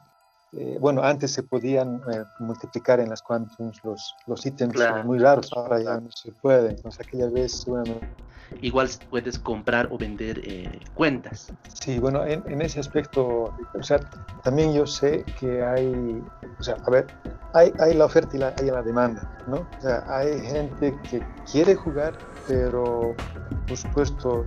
Eh, 0.52 0.78
bueno, 0.80 1.02
antes 1.02 1.32
se 1.32 1.42
podían 1.42 2.00
eh, 2.10 2.24
multiplicar 2.38 3.00
en 3.00 3.10
las 3.10 3.20
quantums 3.20 3.78
los, 3.84 4.14
los 4.26 4.46
ítems 4.46 4.76
muy 5.04 5.18
raros, 5.18 5.50
ahora 5.52 5.82
ya 5.82 6.00
no 6.00 6.10
se 6.10 6.32
puede, 6.32 6.70
entonces 6.70 7.04
aquella 7.06 7.28
vez 7.28 7.60
seguramente 7.62 8.06
igual 8.62 8.88
puedes 9.10 9.38
comprar 9.38 9.88
o 9.90 9.98
vender 9.98 10.40
eh, 10.44 10.80
cuentas. 10.94 11.52
Sí, 11.80 11.98
bueno, 11.98 12.24
en, 12.24 12.60
ese 12.60 12.80
aspecto, 12.80 13.54
o 13.74 13.82
sea, 13.82 14.00
también 14.42 14.74
yo 14.74 14.86
sé 14.86 15.24
que 15.38 15.62
hay, 15.62 16.22
o 16.58 16.62
sea, 16.62 16.76
a 16.86 16.90
ver, 16.90 17.06
hay, 17.54 17.72
hay 17.78 17.94
la 17.94 18.06
oferta 18.06 18.36
y 18.36 18.40
la, 18.40 18.54
hay 18.58 18.70
la 18.70 18.82
demanda, 18.82 19.30
¿no? 19.46 19.66
O 19.78 19.80
sea, 19.80 20.04
hay 20.08 20.40
gente 20.40 20.94
que 21.08 21.22
quiere 21.50 21.74
jugar, 21.74 22.14
pero 22.46 23.14
por 23.66 23.76
supuesto 23.76 24.46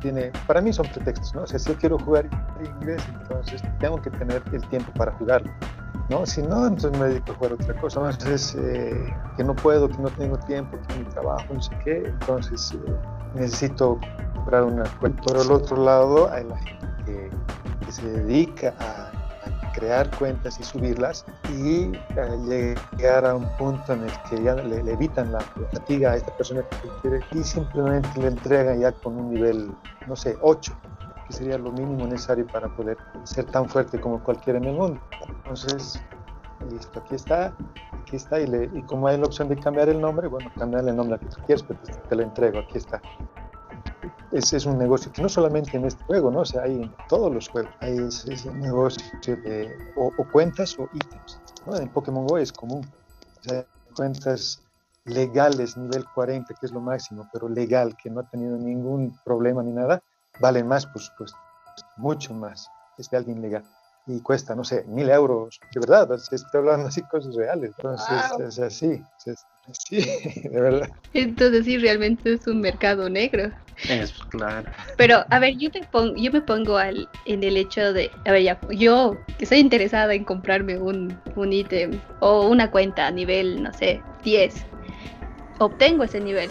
tiene, 0.00 0.30
para 0.46 0.60
mí 0.60 0.72
son 0.72 0.86
pretextos, 0.86 1.34
¿no? 1.34 1.42
O 1.42 1.46
sea, 1.46 1.58
si 1.58 1.70
yo 1.70 1.78
quiero 1.78 1.98
jugar 1.98 2.28
inglés, 2.64 3.02
entonces 3.20 3.62
tengo 3.80 4.00
que 4.00 4.10
tener 4.10 4.42
el 4.52 4.66
tiempo 4.68 4.92
para 4.92 5.12
jugarlo. 5.12 5.50
¿No? 6.08 6.26
Si 6.26 6.42
no, 6.42 6.66
entonces 6.66 6.98
me 6.98 7.08
dedico 7.08 7.32
a 7.32 7.34
jugar 7.36 7.52
otra 7.54 7.74
cosa. 7.80 8.10
Entonces, 8.10 8.56
eh, 8.58 9.14
que 9.36 9.44
no 9.44 9.54
puedo, 9.54 9.88
que 9.88 9.98
no 9.98 10.08
tengo 10.10 10.38
tiempo, 10.38 10.78
que 10.88 10.98
mi 10.98 11.04
trabajo, 11.06 11.44
no 11.52 11.62
sé 11.62 11.76
qué, 11.84 12.02
entonces 12.06 12.72
eh, 12.72 12.92
necesito 13.34 13.98
comprar 14.34 14.64
una 14.64 14.84
cuenta. 15.00 15.22
Por 15.22 15.36
el 15.36 15.50
otro 15.50 15.76
lado, 15.84 16.30
hay 16.30 16.44
la 16.44 16.56
gente 16.58 16.86
que, 17.04 17.30
se 17.92 18.06
dedica 18.06 18.74
a, 18.80 19.12
crear 19.72 20.10
cuentas 20.18 20.58
y 20.58 20.64
subirlas 20.64 21.24
y 21.50 21.92
llegar 22.96 23.24
a 23.24 23.36
un 23.36 23.48
punto 23.58 23.92
en 23.92 24.02
el 24.02 24.12
que 24.28 24.42
ya 24.42 24.54
le, 24.54 24.78
evitan 24.90 25.30
la, 25.30 25.38
fatiga 25.72 26.12
a 26.12 26.16
esta 26.16 26.36
persona 26.36 26.62
que 26.62 26.88
quiere 27.00 27.24
y 27.32 27.44
simplemente 27.44 28.08
le 28.20 28.26
entregan 28.26 28.80
ya 28.80 28.90
con 28.90 29.14
un 29.16 29.32
nivel, 29.32 29.70
no 30.08 30.16
sé, 30.16 30.36
8 30.42 30.76
que 31.28 31.34
sería 31.34 31.58
lo 31.58 31.70
mínimo 31.70 32.06
necesario 32.06 32.46
para 32.46 32.74
poder 32.74 32.96
ser 33.24 33.44
tan 33.44 33.68
fuerte 33.68 34.00
como 34.00 34.22
cualquiera 34.24 34.58
en 34.58 34.64
el 34.64 34.74
mundo. 34.74 35.00
Entonces, 35.28 36.02
listo, 36.70 36.98
aquí 36.98 37.14
está, 37.14 37.54
aquí 38.02 38.16
está, 38.16 38.40
y, 38.40 38.46
le, 38.46 38.64
y 38.74 38.82
como 38.82 39.06
hay 39.06 39.18
la 39.18 39.26
opción 39.26 39.48
de 39.48 39.56
cambiar 39.56 39.88
el 39.88 40.00
nombre, 40.00 40.26
bueno, 40.26 40.50
cambiar 40.58 40.88
el 40.88 40.96
nombre 40.96 41.16
a 41.16 41.18
que 41.18 41.26
tú 41.26 41.40
quieras, 41.46 41.64
pero 41.68 41.78
te 42.08 42.16
lo 42.16 42.22
entrego, 42.22 42.58
aquí 42.58 42.78
está. 42.78 43.00
Ese 44.32 44.58
es 44.58 44.66
un 44.66 44.78
negocio 44.78 45.10
que 45.12 45.22
no 45.22 45.28
solamente 45.28 45.76
en 45.76 45.84
este 45.84 46.02
juego, 46.04 46.30
¿no? 46.30 46.40
O 46.40 46.44
sea, 46.44 46.62
hay 46.62 46.82
en 46.82 46.94
todos 47.08 47.32
los 47.32 47.48
juegos, 47.48 47.72
hay 47.80 47.96
ese, 47.98 48.52
negocio 48.54 49.02
de 49.24 49.74
o, 49.96 50.10
cuentas 50.30 50.78
o 50.78 50.88
ítems. 50.92 51.40
¿no? 51.66 51.76
En 51.76 51.88
Pokémon 51.88 52.26
Go 52.26 52.36
es 52.36 52.52
común. 52.52 52.86
O 53.40 53.48
sea, 53.48 53.64
cuentas 53.96 54.62
legales 55.04 55.76
nivel 55.76 56.04
40, 56.14 56.54
que 56.54 56.66
es 56.66 56.72
lo 56.72 56.80
máximo, 56.80 57.28
pero 57.32 57.48
legal, 57.48 57.96
que 57.96 58.10
no 58.10 58.20
ha 58.20 58.24
tenido 58.24 58.58
ningún 58.58 59.18
problema 59.24 59.62
ni 59.62 59.72
nada, 59.72 60.02
valen 60.40 60.66
más, 60.66 60.86
pues, 60.86 61.10
pues 61.16 61.32
mucho 61.96 62.34
más, 62.34 62.68
es 62.96 63.10
de 63.10 63.16
alguien 63.16 63.42
legal. 63.42 63.64
Y 64.06 64.22
cuesta, 64.22 64.54
no 64.54 64.64
sé, 64.64 64.84
mil 64.84 65.10
euros, 65.10 65.60
de 65.74 65.80
verdad, 65.80 66.10
estoy 66.14 66.38
hablando 66.54 66.88
así 66.88 67.02
cosas 67.02 67.34
reales. 67.34 67.72
Entonces, 67.76 68.16
es 68.40 68.58
así. 68.58 69.04
Sí, 69.72 70.00
de 70.50 70.60
verdad. 70.60 70.88
Entonces 71.12 71.66
sí, 71.66 71.76
realmente 71.76 72.32
es 72.32 72.46
un 72.46 72.60
mercado 72.60 73.10
negro. 73.10 73.52
Es 73.88 74.12
claro. 74.30 74.68
Pero, 74.96 75.24
a 75.28 75.38
ver, 75.38 75.56
yo, 75.56 75.70
te 75.70 75.82
pongo, 75.92 76.14
yo 76.16 76.32
me 76.32 76.40
pongo 76.40 76.78
al, 76.78 77.08
en 77.26 77.44
el 77.44 77.56
hecho 77.56 77.92
de, 77.92 78.10
a 78.24 78.32
ver, 78.32 78.42
ya, 78.42 78.60
yo 78.70 79.16
que 79.36 79.44
estoy 79.44 79.58
interesada 79.58 80.14
en 80.14 80.24
comprarme 80.24 80.78
un, 80.78 81.20
un 81.36 81.52
ítem 81.52 82.00
o 82.20 82.48
una 82.48 82.70
cuenta 82.70 83.06
a 83.06 83.10
nivel, 83.10 83.62
no 83.62 83.72
sé, 83.74 84.02
10, 84.24 84.64
obtengo 85.58 86.04
ese 86.04 86.20
nivel, 86.20 86.50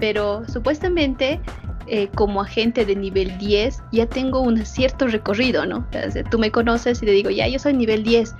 pero 0.00 0.42
supuestamente 0.48 1.40
eh, 1.86 2.08
como 2.14 2.40
agente 2.40 2.86
de 2.86 2.96
nivel 2.96 3.36
10 3.38 3.82
ya 3.92 4.06
tengo 4.06 4.40
un 4.40 4.64
cierto 4.64 5.06
recorrido, 5.06 5.66
¿no? 5.66 5.84
O 6.06 6.10
sea, 6.10 6.24
tú 6.24 6.38
me 6.38 6.50
conoces 6.50 7.02
y 7.02 7.06
te 7.06 7.12
digo, 7.12 7.30
ya, 7.30 7.46
yo 7.46 7.58
soy 7.58 7.74
nivel 7.74 8.02
10, 8.02 8.34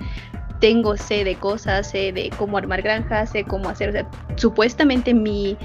tengo 0.59 0.97
sé 0.97 1.23
de 1.23 1.35
cosas, 1.35 1.91
sé 1.91 2.11
de 2.11 2.31
cómo 2.37 2.57
armar 2.57 2.81
granjas, 2.81 3.31
sé 3.31 3.43
cómo 3.43 3.69
hacer, 3.69 3.89
o 3.89 3.91
sea, 3.91 4.09
supuestamente 4.35 5.13
mi 5.13 5.57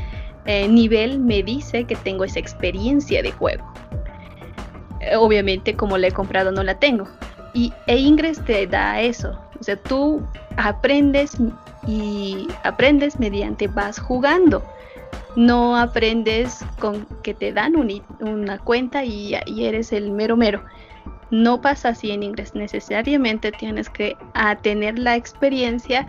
eh, 0.45 0.69
nivel 0.69 1.21
me 1.21 1.43
dice 1.43 1.85
que 1.85 1.97
tengo 1.97 2.25
esa 2.25 2.39
experiencia 2.39 3.23
de 3.23 3.33
juego. 3.33 3.65
Obviamente 5.17 5.75
como 5.75 5.97
la 5.97 6.09
he 6.09 6.13
comprado 6.13 6.53
no 6.53 6.63
la 6.63 6.79
tengo. 6.79 7.09
Y 7.55 7.73
e 7.87 7.97
Ingress 7.97 8.45
te 8.45 8.67
da 8.67 9.01
eso. 9.01 9.39
O 9.59 9.63
sea, 9.63 9.77
tú 9.77 10.23
aprendes 10.57 11.37
y 11.87 12.49
aprendes 12.65 13.19
mediante 13.19 13.69
vas 13.69 13.99
jugando. 13.99 14.63
No 15.37 15.77
aprendes 15.77 16.65
con 16.79 17.07
que 17.23 17.35
te 17.35 17.53
dan 17.53 17.75
una 18.21 18.59
cuenta 18.59 19.05
y, 19.05 19.35
y, 19.47 19.65
eres 19.65 19.93
el 19.93 20.11
mero 20.11 20.37
mero. 20.37 20.65
No 21.31 21.61
pasa 21.61 21.91
así 21.91 22.11
en 22.11 22.25
Ingress. 22.25 22.55
Necesariamente 22.55 23.53
tienes 23.53 23.89
que 23.89 24.17
a 24.35 24.57
tener 24.57 24.99
la 24.99 25.15
experiencia 25.15 26.09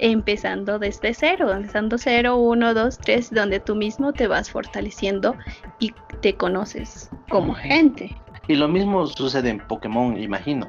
empezando 0.00 0.78
desde 0.78 1.14
cero, 1.14 1.52
empezando 1.52 1.98
cero, 1.98 2.36
uno, 2.36 2.74
dos, 2.74 2.98
tres, 2.98 3.30
donde 3.32 3.60
tú 3.60 3.76
mismo 3.76 4.12
te 4.12 4.26
vas 4.26 4.50
fortaleciendo 4.50 5.36
y 5.78 5.92
te 6.22 6.34
conoces 6.34 7.10
como 7.28 7.54
gente. 7.54 8.16
Y 8.48 8.56
lo 8.56 8.66
mismo 8.66 9.06
sucede 9.06 9.50
en 9.50 9.60
Pokémon, 9.60 10.20
imagino, 10.20 10.66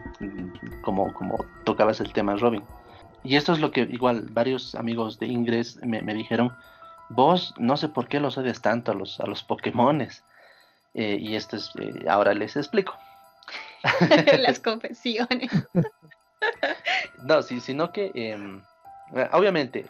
como, 0.84 1.12
como 1.14 1.44
tocabas 1.64 2.00
el 2.00 2.14
tema, 2.14 2.36
Robin. 2.36 2.62
Y 3.24 3.36
esto 3.36 3.54
es 3.54 3.60
lo 3.60 3.72
que 3.72 3.82
igual 3.82 4.28
varios 4.32 4.76
amigos 4.76 5.18
de 5.18 5.28
Ingress 5.28 5.80
me, 5.84 6.14
dijeron, 6.14 6.52
vos 7.14 7.54
no 7.58 7.78
sé 7.78 7.90
por 7.90 8.08
qué 8.08 8.20
los 8.20 8.38
odias 8.38 8.62
tanto 8.62 8.92
a 8.92 8.96
los, 8.96 9.20
a 9.20 9.26
los 9.26 9.44
Pokémones. 9.44 10.24
Eh, 10.94 11.18
y 11.20 11.36
esto 11.36 11.56
es, 11.56 11.72
eh, 11.80 12.06
ahora 12.10 12.34
les 12.34 12.56
explico. 12.56 12.98
Las 14.40 14.60
confesiones. 14.62 15.52
no, 17.24 17.42
sí, 17.42 17.60
sino 17.62 17.92
que 17.92 18.12
em, 18.14 18.62
eh, 19.16 19.30
obviamente, 19.34 19.86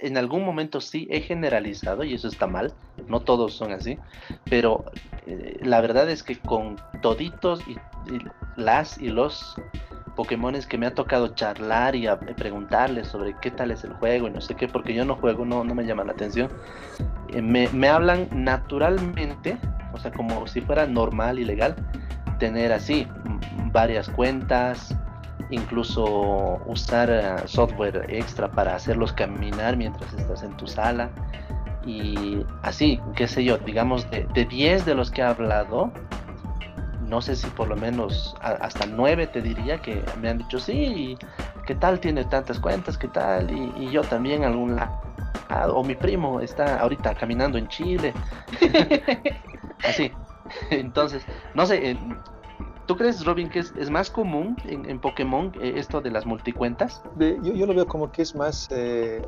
en 0.00 0.16
algún 0.16 0.44
momento 0.44 0.80
sí 0.80 1.08
he 1.10 1.20
generalizado 1.20 2.04
y 2.04 2.14
eso 2.14 2.28
está 2.28 2.46
mal, 2.46 2.72
no 3.08 3.20
todos 3.20 3.54
son 3.54 3.72
así, 3.72 3.98
pero 4.50 4.84
eh, 5.26 5.58
la 5.62 5.80
verdad 5.80 6.08
es 6.10 6.22
que 6.22 6.38
con 6.38 6.76
toditos 7.00 7.60
y, 7.68 7.76
las 8.56 8.98
y 8.98 9.08
los 9.08 9.56
Pokémones 10.14 10.66
que 10.66 10.78
me 10.78 10.86
ha 10.86 10.94
tocado 10.94 11.28
charlar 11.28 11.96
y 11.96 12.06
preguntarles 12.36 13.08
sobre 13.08 13.34
qué 13.40 13.50
tal 13.50 13.70
es 13.70 13.84
el 13.84 13.92
juego 13.94 14.28
y 14.28 14.30
no 14.30 14.40
sé 14.40 14.54
qué, 14.54 14.68
porque 14.68 14.94
yo 14.94 15.04
no 15.04 15.16
juego, 15.16 15.44
no, 15.44 15.64
no 15.64 15.74
me 15.74 15.84
llama 15.84 16.04
la 16.04 16.12
atención, 16.12 16.50
eh, 17.32 17.42
me, 17.42 17.68
me 17.68 17.88
hablan 17.88 18.28
naturalmente, 18.32 19.56
o 19.92 19.98
sea, 19.98 20.12
como 20.12 20.46
si 20.46 20.60
fuera 20.60 20.86
normal 20.86 21.38
y 21.38 21.44
legal, 21.44 21.74
tener 22.38 22.72
así 22.72 23.06
varias 23.72 24.08
cuentas, 24.08 24.94
incluso 25.50 26.60
usar 26.66 27.10
eh, 27.10 27.36
software 27.46 28.06
extra 28.08 28.50
para 28.50 28.74
hacerlos 28.74 29.12
caminar 29.12 29.76
mientras 29.76 30.12
estás 30.14 30.42
en 30.42 30.56
tu 30.56 30.66
sala. 30.66 31.10
Y 31.86 32.44
así, 32.62 33.00
qué 33.14 33.28
sé 33.28 33.44
yo, 33.44 33.58
digamos 33.58 34.08
de, 34.10 34.26
10 34.44 34.86
de 34.86 34.94
los 34.94 35.10
que 35.10 35.20
he 35.20 35.24
hablado, 35.24 35.92
no 37.08 37.20
sé 37.20 37.36
si 37.36 37.46
por 37.48 37.68
lo 37.68 37.76
menos 37.76 38.34
hasta 38.40 38.86
9 38.86 39.26
te 39.28 39.40
diría 39.40 39.80
que 39.80 40.02
me 40.20 40.28
han 40.28 40.38
dicho 40.38 40.58
sí, 40.58 41.16
¿qué 41.66 41.74
tal 41.74 42.00
tiene 42.00 42.24
tantas 42.24 42.58
cuentas? 42.58 42.98
¿Qué 42.98 43.08
tal? 43.08 43.50
Y, 43.50 43.90
yo 43.90 44.02
también 44.02 44.44
algún 44.44 44.76
lado. 44.76 45.00
o 45.74 45.84
mi 45.84 45.94
primo 45.94 46.40
está 46.40 46.80
ahorita 46.80 47.14
caminando 47.14 47.58
en 47.58 47.68
Chile. 47.68 48.12
así. 49.84 50.10
Entonces, 50.70 51.24
no 51.54 51.66
sé, 51.66 51.96
¿Tú 52.86 52.96
crees, 52.96 53.24
Robin, 53.24 53.48
que 53.48 53.60
es, 53.60 53.90
más 53.90 54.10
común 54.10 54.56
en, 54.64 55.00
Pokémon 55.00 55.52
eh, 55.58 55.74
esto 55.76 56.02
de 56.02 56.10
las 56.10 56.26
multicuentas? 56.26 57.02
yo, 57.18 57.66
lo 57.66 57.74
veo 57.74 57.86
como 57.86 58.12
que 58.12 58.22
es 58.22 58.34
más... 58.34 58.68
Eh, 58.70 59.22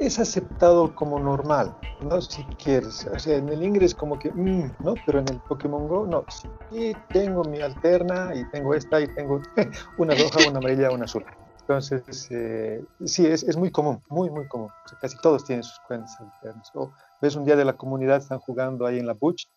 es, 0.00 0.18
aceptado 0.18 0.94
como 0.94 1.18
normal, 1.18 1.76
¿no? 2.00 2.20
Si 2.20 2.42
quieres. 2.62 3.06
O 3.06 3.18
sea, 3.18 3.36
en 3.36 3.48
el 3.48 3.62
inglés 3.62 3.94
como 3.94 4.18
que, 4.18 4.30
mm, 4.30 4.76
¿no? 4.80 4.94
Pero 5.06 5.20
en 5.20 5.28
el 5.28 5.40
Pokémon 5.40 5.88
Go, 5.88 6.06
no. 6.06 6.24
Sí, 6.70 6.94
tengo 7.08 7.44
mi 7.44 7.60
alterna 7.60 8.34
y 8.34 8.48
tengo 8.50 8.74
esta 8.74 9.00
y 9.00 9.06
tengo 9.14 9.40
una 9.98 10.14
roja, 10.14 10.48
una 10.48 10.58
amarilla, 10.58 10.90
una 10.90 11.04
azul. 11.04 11.24
Entonces, 11.60 12.28
eh, 12.30 12.82
sí, 13.04 13.26
es, 13.26 13.42
es, 13.42 13.56
muy 13.56 13.70
común, 13.70 14.02
muy, 14.08 14.30
muy 14.30 14.48
común. 14.48 14.70
casi 15.02 15.18
todos 15.18 15.44
tienen 15.44 15.62
sus 15.62 15.78
cuentas 15.80 16.18
alternas. 16.18 16.70
O 16.74 16.92
ves 17.20 17.36
un 17.36 17.44
día 17.44 17.56
de 17.56 17.64
la 17.64 17.74
comunidad, 17.74 18.18
están 18.18 18.38
jugando 18.38 18.86
ahí 18.86 18.98
en 18.98 19.06
la 19.06 19.12
Butch 19.12 19.48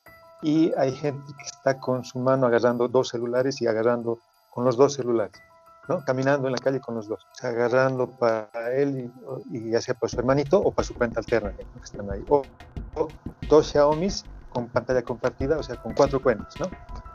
y 0.42 0.74
hay 0.76 0.92
gente 0.92 1.26
que 1.38 1.46
está 1.46 1.80
con 1.80 2.04
su 2.04 2.20
mano 2.20 2.48
agarrando 2.48 2.88
dos 2.88 3.10
celulares 3.10 3.62
y 3.62 3.68
agarrando 3.68 4.20
con 4.50 4.66
los 4.66 4.76
dos 4.76 4.94
celulares, 4.94 5.40
¿no? 5.92 6.06
Caminando 6.06 6.48
en 6.48 6.54
la 6.54 6.60
calle 6.60 6.80
con 6.80 6.96
los 6.96 7.08
dos, 7.08 7.28
o 7.32 7.36
sea, 7.36 7.50
agarrando 7.50 8.10
para 8.10 8.50
él 8.74 9.12
y, 9.52 9.72
ya 9.72 9.82
sea 9.82 9.94
para 9.94 10.10
su 10.10 10.20
hermanito 10.20 10.58
o 10.60 10.72
para 10.72 10.88
su 10.88 10.94
cuenta 10.94 11.20
alterna 11.20 11.52
que 11.52 11.66
están 11.84 12.10
ahí. 12.10 12.24
O, 12.30 12.44
dos 13.50 13.68
Xiaomi's 13.72 14.24
con 14.50 14.68
pantalla 14.68 15.02
compartida, 15.02 15.58
o 15.58 15.64
sea, 15.64 15.76
con 15.78 15.94
cuatro 15.94 16.22
cuentas, 16.22 16.54
¿no? 16.60 16.68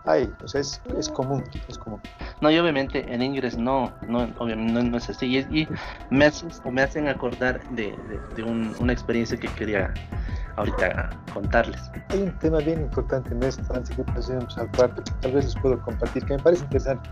Ahí, 0.05 0.31
o 0.43 0.49
sea, 0.49 0.61
es, 0.61 0.81
es 0.97 1.09
común, 1.09 1.43
es 1.69 1.79
común. 1.79 2.01
No, 2.41 2.51
y 2.51 2.59
obviamente 2.59 3.13
en 3.13 3.23
inglés 3.23 3.59
no, 3.59 3.93
no, 4.09 4.29
obviamente 4.39 4.83
no, 4.83 4.97
es 4.97 5.09
así. 5.11 5.39
Y, 5.39 5.69
me, 6.11 6.27
hacen, 6.27 6.51
me 6.71 6.83
hacen 6.83 7.09
acordar 7.09 7.61
de, 7.71 7.95
de, 8.37 8.43
una 8.43 8.93
experiencia 8.93 9.39
que 9.39 9.49
quería 9.49 9.93
ahorita 10.57 11.11
contarles. 11.33 11.81
Hay 12.11 12.23
un 12.23 12.39
tema 12.39 12.59
bien 12.59 12.81
importante 12.83 13.31
en 13.35 13.43
esto, 13.43 13.63
antes 13.75 13.97
que 13.97 14.05
pasemos 14.05 14.57
al 14.57 14.71
cuarto, 14.73 15.03
que 15.03 15.13
tal 15.21 15.33
vez 15.33 15.45
les 15.47 15.57
puedo 15.57 15.81
compartir, 15.83 16.25
que 16.25 16.35
me 16.37 16.43
parece 16.43 16.65
interesante, 16.65 17.11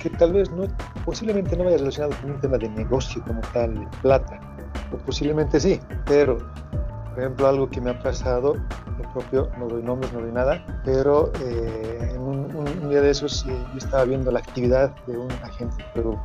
que 0.00 0.10
tal 0.10 0.32
vez 0.32 0.50
no, 0.50 0.64
posiblemente 1.04 1.56
no 1.56 1.64
vaya 1.64 1.78
relacionado 1.78 2.14
con 2.20 2.32
un 2.32 2.40
tema 2.40 2.58
de 2.58 2.68
negocio 2.68 3.22
como 3.26 3.40
tal, 3.52 3.88
plata, 4.02 4.38
o 4.92 4.96
posiblemente 4.98 5.58
sí, 5.58 5.80
pero, 6.04 6.38
por 7.10 7.18
ejemplo, 7.18 7.48
algo 7.48 7.68
que 7.68 7.80
me 7.80 7.90
ha 7.90 7.98
pasado, 7.98 8.56
lo 8.98 9.12
propio, 9.12 9.50
no 9.58 9.68
doy 9.68 9.82
nombres, 9.82 10.12
no 10.12 10.20
doy 10.20 10.32
nada, 10.32 10.64
pero 10.84 11.32
eh, 11.40 12.12
en 12.14 12.20
un, 12.20 12.88
día 12.88 13.00
de 13.00 13.10
esos 13.10 13.44
eh, 13.46 13.66
yo 13.72 13.78
estaba 13.78 14.04
viendo 14.04 14.30
la 14.30 14.38
actividad 14.38 14.94
de 15.06 15.16
un 15.16 15.30
agente, 15.42 15.84
pero 15.94 16.20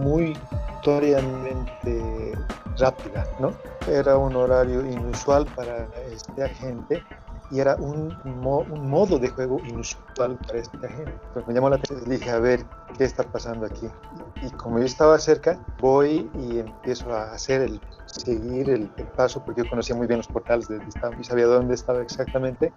muy 0.00 0.36
notoriamente 0.80 2.32
rápida, 2.78 3.26
¿no? 3.38 3.52
Era 3.86 4.16
un 4.16 4.34
horario 4.34 4.84
inusual 4.86 5.46
para 5.54 5.86
este 6.10 6.42
agente 6.42 7.02
y 7.50 7.60
era 7.60 7.76
un, 7.76 8.16
un, 8.24 8.88
modo 8.88 9.18
de 9.18 9.28
juego 9.28 9.60
inusual 9.64 10.38
para 10.46 10.58
este 10.58 10.76
agente. 10.86 11.12
Entonces 11.12 11.48
me 11.48 11.54
llamó 11.54 11.68
la 11.70 11.76
atención 11.76 12.02
y 12.06 12.16
dije, 12.16 12.30
a 12.30 12.38
ver, 12.38 12.64
¿qué 12.96 13.04
está 13.04 13.24
pasando 13.24 13.66
aquí? 13.66 13.88
Y, 14.42 14.50
como 14.52 14.78
yo 14.78 14.84
estaba 14.84 15.18
cerca, 15.18 15.58
voy 15.80 16.30
y 16.34 16.60
empiezo 16.60 17.12
a 17.12 17.32
hacer 17.32 17.62
el, 17.62 17.80
seguir 18.06 18.70
el, 18.70 18.88
paso, 19.16 19.42
porque 19.44 19.62
yo 19.62 19.70
conocía 19.70 19.96
muy 19.96 20.06
bien 20.06 20.18
los 20.18 20.28
portales 20.28 20.68
de 20.68 20.80
y 21.18 21.24
sabía 21.24 21.46
dónde 21.46 21.74
estaba 21.74 22.00
exactamente. 22.02 22.72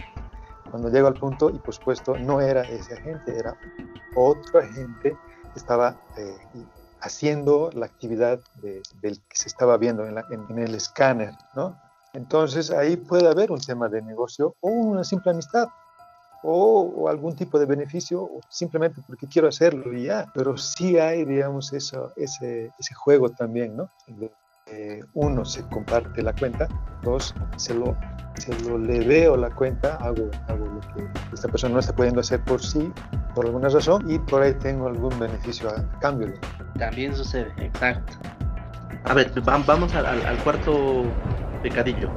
Cuando 0.71 0.89
llego 0.89 1.07
al 1.07 1.13
punto, 1.13 1.51
y 1.51 1.59
por 1.59 1.73
supuesto 1.75 2.17
no 2.17 2.41
era 2.41 2.61
ese 2.63 2.95
agente, 2.95 3.37
era 3.37 3.55
otro 4.15 4.59
agente 4.59 5.15
que 5.53 5.59
estaba 5.59 5.95
eh, 6.17 6.35
haciendo 6.99 7.69
la 7.73 7.85
actividad 7.85 8.39
del 8.63 9.19
que 9.29 9.35
se 9.35 9.49
estaba 9.49 9.77
viendo 9.77 10.03
en, 10.05 10.57
el 10.57 10.73
escáner, 10.73 11.33
¿no? 11.55 11.77
Entonces 12.13 12.71
ahí 12.71 12.95
puede 12.95 13.27
haber 13.27 13.51
un 13.51 13.59
tema 13.59 13.89
de 13.89 14.01
negocio 14.01 14.55
o 14.61 14.69
una 14.69 15.03
simple 15.03 15.31
amistad 15.31 15.67
o, 16.43 17.07
algún 17.09 17.35
tipo 17.35 17.57
de 17.57 17.65
beneficio 17.65 18.21
o 18.21 18.41
simplemente 18.49 19.01
porque 19.07 19.27
quiero 19.27 19.47
hacerlo 19.47 19.93
y 19.93 20.05
ya, 20.05 20.25
pero 20.33 20.57
sí 20.57 20.99
hay, 20.99 21.25
digamos, 21.25 21.71
eso, 21.73 22.11
ese, 22.17 22.69
ese 22.77 22.93
juego 22.93 23.29
también, 23.29 23.75
¿no? 23.75 23.89
uno, 25.13 25.45
se 25.45 25.61
comparte 25.69 26.21
la 26.21 26.33
cuenta, 26.33 26.67
dos, 27.03 27.35
se 27.57 27.73
lo, 27.73 27.95
se 28.37 28.57
lo 28.63 28.77
le 28.77 29.05
veo 29.05 29.37
la 29.37 29.49
cuenta, 29.49 29.95
hago, 29.97 30.29
hago 30.47 30.65
lo 30.65 30.79
que 30.95 31.07
esta 31.33 31.47
persona 31.47 31.75
no 31.75 31.79
está 31.79 31.93
pudiendo 31.93 32.21
hacer 32.21 32.43
por 32.43 32.61
sí, 32.61 32.91
por 33.35 33.45
alguna 33.45 33.69
razón, 33.69 34.09
y 34.09 34.17
por 34.19 34.41
ahí 34.41 34.53
tengo 34.55 34.87
algún 34.87 35.17
beneficio 35.19 35.69
a 35.69 35.99
cambio. 35.99 36.33
También 36.77 37.15
sucede, 37.15 37.53
exacto. 37.57 38.13
A 39.05 39.13
ver, 39.13 39.31
vamos 39.41 39.93
al, 39.93 40.05
al, 40.05 40.37
cuarto 40.43 41.03
pecadillo. 41.63 42.09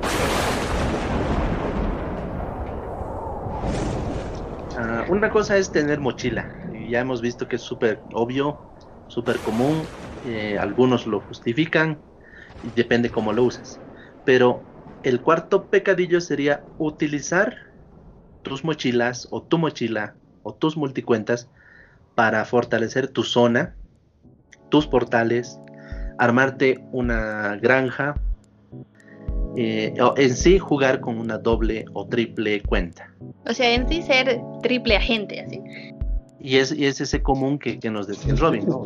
Ah, 4.77 5.07
una 5.09 5.31
cosa 5.31 5.57
es 5.57 5.73
tener 5.73 6.01
mochila. 6.01 6.51
Ya 6.91 7.01
hemos 7.01 7.23
visto 7.23 7.49
que 7.49 7.57
es 7.57 7.63
súper 7.63 8.03
obvio, 8.13 8.61
súper 9.07 9.39
común. 9.39 9.89
Eh, 10.25 10.59
algunos 10.59 11.07
lo 11.07 11.21
justifican, 11.21 12.03
depende 12.63 13.11
cómo 13.11 13.33
lo 13.33 13.45
usas. 13.45 13.81
Pero 14.25 14.65
el 15.03 15.23
cuarto 15.23 15.65
pecadillo 15.67 16.21
sería 16.21 16.65
utilizar 16.77 17.57
tus 18.43 18.65
mochilas 18.65 19.29
o 19.31 19.43
tu 19.43 19.59
mochila 19.59 20.17
o 20.43 20.55
tus 20.55 20.77
multicuentas 20.77 21.49
para 22.15 22.45
fortalecer 22.45 23.09
tu 23.09 23.23
zona, 23.23 23.77
tus 24.71 24.87
portales, 24.87 25.59
armarte 26.19 26.85
una 26.93 27.57
granja, 27.57 28.15
eh, 29.57 29.95
o 30.01 30.15
en 30.17 30.35
sí 30.35 30.59
jugar 30.59 31.01
con 31.01 31.19
una 31.19 31.39
doble 31.39 31.85
o 31.95 32.07
triple 32.07 32.63
cuenta. 32.63 33.11
O 33.47 33.53
sea, 33.53 33.75
en 33.75 33.89
sí 33.89 34.03
ser 34.03 34.41
triple 34.63 34.97
agente, 34.97 35.41
así. 35.41 35.61
Y 36.41 36.59
es, 36.59 36.73
y 36.73 36.85
es 36.87 37.01
ese 37.01 37.23
común 37.23 37.59
que, 37.59 37.79
que 37.79 37.91
nos 37.91 38.07
decía 38.07 38.35
Robin, 38.37 38.67
¿no? 38.67 38.85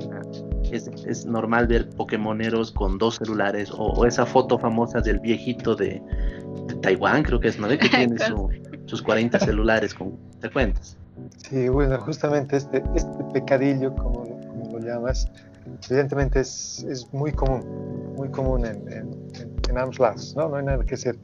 es, 0.72 0.88
es, 1.06 1.26
normal 1.26 1.66
ver 1.66 1.88
Pokémoneros 1.90 2.72
con 2.72 2.98
dos 2.98 3.16
celulares 3.16 3.70
o, 3.76 4.06
esa 4.06 4.24
foto 4.24 4.58
famosa 4.58 5.00
del 5.00 5.18
viejito 5.20 5.74
de, 5.74 6.02
Taiwán, 6.82 7.22
creo 7.22 7.40
que 7.40 7.48
es, 7.48 7.58
¿no? 7.58 7.68
Que 7.68 7.76
tiene 7.88 8.16
sus 8.86 9.02
40 9.02 9.38
celulares 9.40 9.94
con 9.94 10.16
te 10.40 10.50
cuentas. 10.50 10.96
Sí, 11.36 11.68
bueno, 11.68 11.98
justamente 12.00 12.56
este, 12.56 12.82
este 12.94 13.24
pecadillo, 13.32 13.94
como, 13.94 14.24
como 14.40 14.78
lo 14.78 14.78
llamas, 14.78 15.30
evidentemente 15.88 16.40
es, 16.40 16.84
es, 16.88 17.12
muy 17.12 17.32
común, 17.32 18.14
muy 18.16 18.30
común 18.30 18.64
en, 18.64 18.76
en, 18.90 19.12
en, 19.38 19.49
ambos 19.78 19.98
lados, 19.98 20.34
¿no? 20.36 20.48
No 20.48 20.56
hay 20.56 20.64
nada 20.64 20.84
que 20.84 20.94
hacer. 20.94 21.18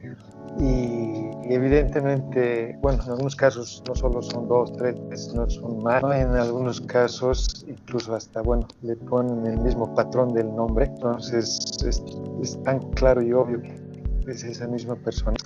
Y, 0.59 1.29
evidentemente, 1.53 2.77
bueno, 2.81 3.03
en 3.03 3.11
algunos 3.11 3.35
casos 3.35 3.83
no 3.87 3.95
solo 3.95 4.21
son 4.21 4.47
dos, 4.47 4.73
tres, 4.73 4.95
no 5.33 5.47
son 5.49 5.83
más, 5.83 6.03
en 6.03 6.29
algunos 6.31 6.81
casos 6.81 7.65
incluso 7.67 8.15
hasta, 8.15 8.41
bueno, 8.41 8.67
le 8.81 8.95
ponen 8.95 9.45
el 9.45 9.59
mismo 9.59 9.93
patrón 9.93 10.33
del 10.33 10.53
nombre, 10.55 10.85
entonces 10.85 11.59
es, 11.85 12.03
es 12.41 12.63
tan 12.63 12.79
claro 12.91 13.21
y 13.21 13.33
obvio 13.33 13.61
que 13.61 14.31
es 14.31 14.43
esa 14.43 14.67
misma 14.67 14.95
persona, 14.95 15.37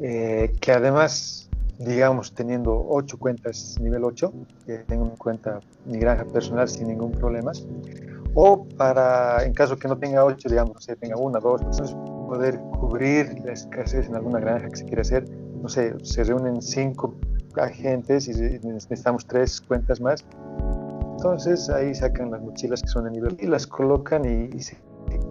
eh, 0.00 0.52
que 0.60 0.72
además 0.72 1.48
digamos, 1.78 2.34
teniendo 2.34 2.86
ocho 2.88 3.18
cuentas 3.18 3.76
nivel 3.80 4.04
8, 4.04 4.32
que 4.66 4.78
tengo 4.78 5.04
en 5.04 5.16
cuenta 5.16 5.60
mi 5.86 5.98
granja 5.98 6.24
personal 6.24 6.68
sin 6.68 6.88
ningún 6.88 7.12
problema, 7.12 7.52
o 8.34 8.64
para, 8.76 9.44
en 9.44 9.52
caso 9.54 9.76
que 9.76 9.88
no 9.88 9.96
tenga 9.96 10.24
8, 10.24 10.48
digamos, 10.48 10.74
no 10.74 10.80
sé, 10.80 10.96
tenga 10.96 11.16
una, 11.16 11.38
dos, 11.38 11.60
entonces 11.60 11.96
poder 12.28 12.58
cubrir 12.78 13.40
la 13.44 13.52
escasez 13.52 14.06
en 14.08 14.16
alguna 14.16 14.40
granja 14.40 14.68
que 14.68 14.76
se 14.76 14.84
quiera 14.84 15.02
hacer, 15.02 15.24
no 15.62 15.68
sé, 15.68 15.94
se 16.02 16.24
reúnen 16.24 16.62
cinco 16.62 17.14
agentes 17.56 18.28
y 18.28 18.32
necesitamos 18.66 19.26
tres 19.26 19.60
cuentas 19.60 20.00
más, 20.00 20.24
entonces 21.16 21.68
ahí 21.70 21.94
sacan 21.94 22.30
las 22.30 22.40
mochilas 22.40 22.82
que 22.82 22.88
son 22.88 23.04
de 23.04 23.10
nivel 23.10 23.36
y 23.40 23.46
las 23.46 23.66
colocan 23.66 24.24
y, 24.24 24.60
se 24.60 24.76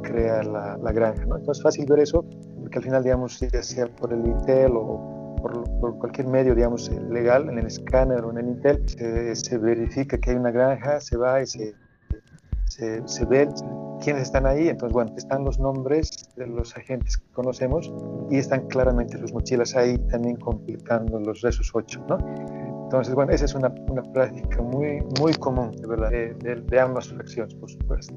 crea 0.01 0.43
la, 0.43 0.77
la 0.77 0.91
granja, 0.91 1.25
¿no? 1.25 1.37
Entonces 1.37 1.63
fácil 1.63 1.85
ver 1.85 1.99
eso, 1.99 2.25
porque 2.59 2.79
al 2.79 2.83
final, 2.83 3.03
digamos, 3.03 3.39
ya 3.39 3.63
sea 3.63 3.87
por 3.87 4.11
el 4.11 4.25
Intel 4.25 4.73
o 4.75 5.37
por, 5.41 5.97
cualquier 5.99 6.27
medio, 6.27 6.55
digamos, 6.55 6.91
legal, 7.09 7.49
en 7.49 7.59
el 7.59 7.67
escáner 7.67 8.23
o 8.25 8.31
en 8.31 8.37
el 8.37 8.47
Intel, 8.47 8.83
se, 9.35 9.57
verifica 9.57 10.17
que 10.17 10.31
hay 10.31 10.35
una 10.35 10.51
granja, 10.51 10.99
se 10.99 11.17
va 11.17 11.41
y 11.41 11.47
se, 11.47 11.75
se, 12.67 13.25
ve 13.25 13.47
quiénes 14.03 14.23
están 14.23 14.45
ahí. 14.45 14.69
Entonces, 14.69 14.93
bueno, 14.93 15.13
están 15.17 15.43
los 15.43 15.59
nombres 15.59 16.29
de 16.35 16.47
los 16.47 16.75
agentes 16.75 17.17
que 17.17 17.31
conocemos 17.33 17.91
y 18.29 18.37
están 18.37 18.67
claramente 18.67 19.17
sus 19.17 19.33
mochilas 19.33 19.75
ahí 19.75 19.97
también 20.09 20.35
completando 20.37 21.19
los 21.19 21.41
resos 21.41 21.71
8, 21.73 22.05
¿no? 22.09 22.17
Entonces, 22.83 23.13
bueno, 23.13 23.33
esa 23.33 23.45
es 23.45 23.53
una, 23.53 23.73
una 23.89 24.03
práctica 24.03 24.61
muy, 24.61 25.01
muy 25.19 25.33
común, 25.33 25.71
de 25.71 25.87
verdad, 25.87 26.09
de, 26.09 26.79
ambas 26.79 27.09
fracciones, 27.09 27.53
por 27.55 27.69
supuesto. 27.69 28.15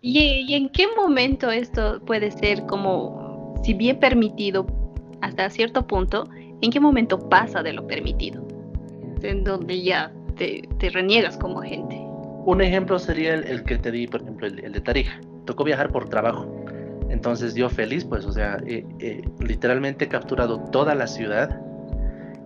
¿Y, 0.00 0.20
¿Y 0.20 0.54
en 0.54 0.68
qué 0.68 0.86
momento 0.96 1.50
esto 1.50 2.00
puede 2.04 2.30
ser 2.30 2.64
como, 2.66 3.54
si 3.64 3.74
bien 3.74 3.98
permitido 3.98 4.66
hasta 5.20 5.50
cierto 5.50 5.86
punto, 5.86 6.28
¿En 6.64 6.70
qué 6.70 6.80
momento 6.80 7.18
pasa 7.28 7.62
de 7.62 7.74
lo 7.74 7.86
permitido? 7.86 8.42
En 9.22 9.44
donde 9.44 9.82
ya 9.82 10.10
te, 10.36 10.66
reniegas 10.80 11.36
como 11.36 11.60
agente. 11.60 12.03
Un 12.46 12.60
ejemplo 12.60 12.98
sería 12.98 13.34
el, 13.34 13.64
que 13.64 13.78
te 13.78 13.90
di, 13.90 14.06
por 14.06 14.22
ejemplo, 14.22 14.46
el, 14.46 14.72
de 14.72 14.80
Tarija. 14.80 15.20
Tocó 15.46 15.64
viajar 15.64 15.90
por 15.90 16.08
trabajo. 16.08 16.64
Entonces 17.08 17.54
yo 17.54 17.70
feliz, 17.70 18.04
pues, 18.04 18.24
o 18.26 18.32
sea, 18.32 18.58
literalmente 19.40 20.06
he 20.06 20.08
capturado 20.08 20.58
toda 20.70 20.94
la 20.94 21.06
ciudad, 21.06 21.60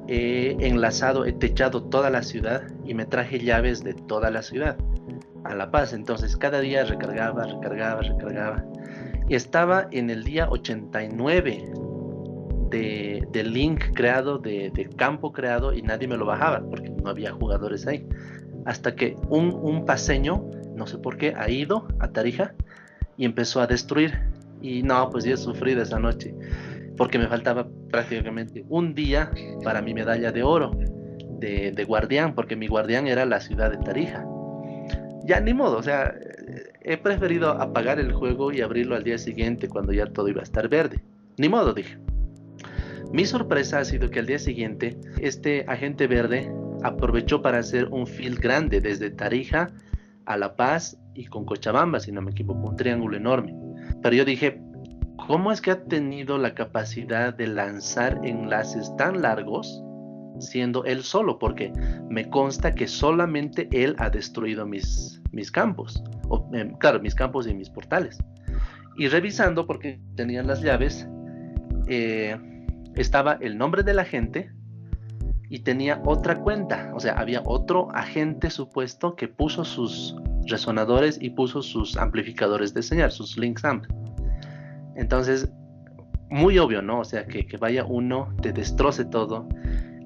he 0.06 0.56
enlazado, 0.60 1.24
he 1.24 1.32
techado 1.32 1.82
toda 1.84 2.10
la 2.10 2.22
ciudad 2.22 2.62
y 2.84 2.94
me 2.94 3.06
traje 3.06 3.38
llaves 3.38 3.82
de 3.82 3.94
toda 3.94 4.30
la 4.30 4.42
ciudad 4.42 4.76
a 5.44 5.54
La 5.54 5.70
Paz. 5.70 5.92
Entonces 5.92 6.36
cada 6.36 6.60
día 6.60 6.84
recargaba, 6.84 7.44
recargaba, 7.44 8.02
recargaba. 8.02 8.64
Y 9.28 9.34
estaba 9.34 9.88
en 9.90 10.10
el 10.10 10.24
día 10.24 10.48
89 10.48 11.72
de, 12.70 13.44
link 13.44 13.82
creado, 13.94 14.38
de, 14.38 14.90
campo 14.96 15.32
creado 15.32 15.72
y 15.72 15.82
nadie 15.82 16.08
me 16.08 16.16
lo 16.16 16.26
bajaba 16.26 16.62
porque 16.68 16.90
no 16.90 17.10
había 17.10 17.32
jugadores 17.32 17.86
ahí. 17.86 18.06
Hasta 18.68 18.94
que 18.94 19.16
un, 19.30 19.58
un 19.62 19.86
paseño, 19.86 20.44
no 20.76 20.86
sé 20.86 20.98
por 20.98 21.16
qué, 21.16 21.32
ha 21.34 21.48
ido 21.48 21.88
a 22.00 22.08
Tarija 22.08 22.52
y 23.16 23.24
empezó 23.24 23.62
a 23.62 23.66
destruir. 23.66 24.20
Y 24.60 24.82
no, 24.82 25.08
pues 25.08 25.24
yo 25.24 25.38
sufrí 25.38 25.74
de 25.74 25.84
esa 25.84 25.98
noche 25.98 26.34
porque 26.98 27.18
me 27.18 27.28
faltaba 27.28 27.66
prácticamente 27.90 28.66
un 28.68 28.94
día 28.94 29.30
para 29.64 29.80
mi 29.80 29.94
medalla 29.94 30.32
de 30.32 30.42
oro 30.42 30.72
de, 31.38 31.72
de 31.72 31.84
guardián, 31.84 32.34
porque 32.34 32.56
mi 32.56 32.66
guardián 32.66 33.06
era 33.06 33.24
la 33.24 33.40
ciudad 33.40 33.70
de 33.70 33.78
Tarija. 33.78 34.26
Ya 35.24 35.40
ni 35.40 35.54
modo, 35.54 35.78
o 35.78 35.82
sea, 35.82 36.14
he 36.82 36.98
preferido 36.98 37.52
apagar 37.52 37.98
el 37.98 38.12
juego 38.12 38.52
y 38.52 38.60
abrirlo 38.60 38.96
al 38.96 39.04
día 39.04 39.16
siguiente 39.16 39.68
cuando 39.68 39.92
ya 39.92 40.04
todo 40.06 40.28
iba 40.28 40.40
a 40.40 40.44
estar 40.44 40.68
verde. 40.68 41.00
Ni 41.38 41.48
modo, 41.48 41.72
dije. 41.72 41.96
Mi 43.12 43.24
sorpresa 43.24 43.78
ha 43.78 43.84
sido 43.86 44.10
que 44.10 44.18
al 44.18 44.26
día 44.26 44.38
siguiente 44.38 44.98
este 45.20 45.64
agente 45.68 46.06
verde 46.06 46.52
aprovechó 46.82 47.42
para 47.42 47.58
hacer 47.58 47.88
un 47.90 48.06
field 48.06 48.38
grande 48.38 48.80
desde 48.80 49.10
Tarija 49.10 49.68
a 50.26 50.36
La 50.36 50.56
Paz 50.56 50.98
y 51.14 51.26
con 51.26 51.44
Cochabamba, 51.44 52.00
si 52.00 52.12
no 52.12 52.22
me 52.22 52.30
equivoco, 52.30 52.68
un 52.68 52.76
triángulo 52.76 53.16
enorme. 53.16 53.54
Pero 54.02 54.14
yo 54.14 54.24
dije, 54.24 54.60
¿cómo 55.26 55.50
es 55.50 55.60
que 55.60 55.72
ha 55.72 55.84
tenido 55.84 56.38
la 56.38 56.54
capacidad 56.54 57.34
de 57.34 57.46
lanzar 57.48 58.20
enlaces 58.22 58.94
tan 58.96 59.22
largos 59.22 59.82
siendo 60.38 60.84
él 60.84 61.02
solo? 61.02 61.38
Porque 61.38 61.72
me 62.08 62.28
consta 62.28 62.74
que 62.74 62.86
solamente 62.86 63.68
él 63.72 63.96
ha 63.98 64.10
destruido 64.10 64.66
mis, 64.66 65.20
mis 65.32 65.50
campos, 65.50 66.02
em, 66.52 66.76
claro, 66.78 67.00
mis 67.00 67.14
campos 67.14 67.48
y 67.48 67.54
mis 67.54 67.70
portales. 67.70 68.18
Y 68.96 69.08
revisando, 69.08 69.66
porque 69.66 70.00
tenían 70.16 70.46
las 70.46 70.60
llaves, 70.60 71.08
eh, 71.88 72.36
estaba 72.96 73.38
el 73.40 73.56
nombre 73.56 73.82
del 73.82 73.98
agente 74.00 74.52
y 75.50 75.60
tenía 75.60 76.02
otra 76.04 76.36
cuenta, 76.36 76.92
o 76.94 77.00
sea, 77.00 77.14
había 77.14 77.42
otro 77.44 77.88
agente 77.94 78.50
supuesto 78.50 79.16
que 79.16 79.28
puso 79.28 79.64
sus 79.64 80.16
resonadores 80.46 81.18
y 81.20 81.30
puso 81.30 81.62
sus 81.62 81.96
amplificadores 81.96 82.74
de 82.74 82.82
señal, 82.82 83.10
sus 83.10 83.38
links 83.38 83.64
amp. 83.64 83.86
Entonces, 84.96 85.50
muy 86.30 86.58
obvio, 86.58 86.82
¿no? 86.82 87.00
O 87.00 87.04
sea, 87.04 87.26
que, 87.26 87.46
vaya 87.58 87.84
uno, 87.84 88.34
te 88.42 88.52
destroce 88.52 89.04
todo, 89.04 89.48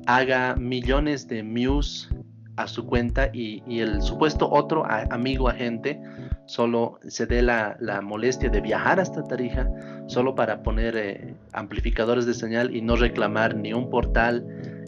haga 0.06 0.54
millones 0.56 1.26
de 1.26 1.42
muse 1.42 2.08
a 2.56 2.68
su 2.68 2.86
cuenta 2.86 3.30
y, 3.32 3.62
el 3.80 4.02
supuesto 4.02 4.48
otro 4.50 4.84
amigo 5.10 5.48
agente 5.48 6.00
solo 6.46 7.00
se 7.06 7.26
dé 7.26 7.42
la, 7.42 7.76
molestia 8.02 8.50
de 8.50 8.60
viajar 8.60 9.00
hasta 9.00 9.24
Tarija 9.24 9.68
solo 10.06 10.34
para 10.34 10.62
poner 10.62 10.96
eh, 10.96 11.34
amplificadores 11.52 12.26
de 12.26 12.34
señal 12.34 12.76
y 12.76 12.82
no 12.82 12.96
reclamar 12.96 13.56
ni 13.56 13.72
un 13.72 13.88
portal 13.88 14.44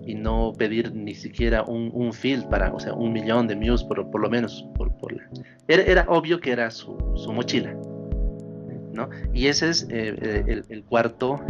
y 0.06 0.14
no 0.14 0.52
pedir 0.56 0.94
ni 0.94 1.14
siquiera 1.14 1.62
un, 1.62 1.90
un 1.92 2.12
field 2.12 2.48
para, 2.48 2.72
o 2.72 2.80
sea, 2.80 2.94
un 2.94 3.12
millón 3.12 3.46
de 3.46 3.56
muse 3.56 3.84
por, 3.86 4.10
por 4.10 4.20
lo 4.20 4.30
menos. 4.30 4.66
Por, 4.76 4.92
era, 5.68 6.04
obvio 6.08 6.40
que 6.40 6.52
era 6.52 6.70
su, 6.70 6.96
mochila. 7.32 7.74
¿no? 8.92 9.08
Y 9.32 9.48
ese 9.48 9.70
es 9.70 9.82
eh, 9.90 10.14
eh, 10.22 10.62
el, 10.68 10.84
cuarto 10.84 11.40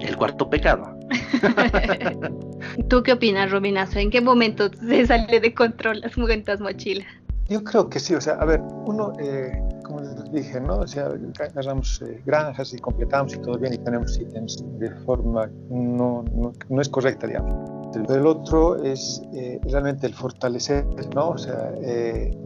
el 0.00 0.16
cuarto 0.16 0.48
pecado. 0.48 0.98
¿Tú 2.88 3.02
qué 3.02 3.12
opinas, 3.12 3.50
Robinazo? 3.50 3.98
¿En 3.98 4.10
qué 4.10 4.20
momento 4.20 4.70
se 4.72 5.06
sale 5.06 5.40
de 5.40 5.54
control 5.54 6.00
las 6.00 6.16
mugentas 6.16 6.60
mochilas? 6.60 7.06
Yo 7.48 7.62
creo 7.64 7.90
que 7.90 7.98
sí, 7.98 8.14
o 8.14 8.20
sea, 8.20 8.34
a 8.34 8.44
ver, 8.44 8.60
uno, 8.86 9.12
eh, 9.18 9.50
como 9.82 10.00
les 10.00 10.32
dije, 10.32 10.60
¿no? 10.60 10.76
O 10.76 10.86
sea, 10.86 11.08
agarramos 11.40 12.00
eh, 12.02 12.22
granjas 12.24 12.72
y 12.72 12.78
completamos 12.78 13.34
y 13.34 13.38
todo 13.38 13.58
bien 13.58 13.74
y 13.74 13.78
tenemos 13.78 14.18
ítems 14.20 14.64
de 14.78 14.90
forma 15.04 15.50
no, 15.68 16.24
no, 16.32 16.52
no 16.68 16.80
es 16.80 16.88
correcta, 16.88 17.26
digamos. 17.26 17.79
El 17.94 18.26
otro 18.26 18.82
es 18.82 19.22
eh, 19.32 19.60
realmente 19.64 20.06
el 20.06 20.14
fortalecer, 20.14 20.86
¿no? 21.14 21.30
O 21.30 21.38
sea, 21.38 21.72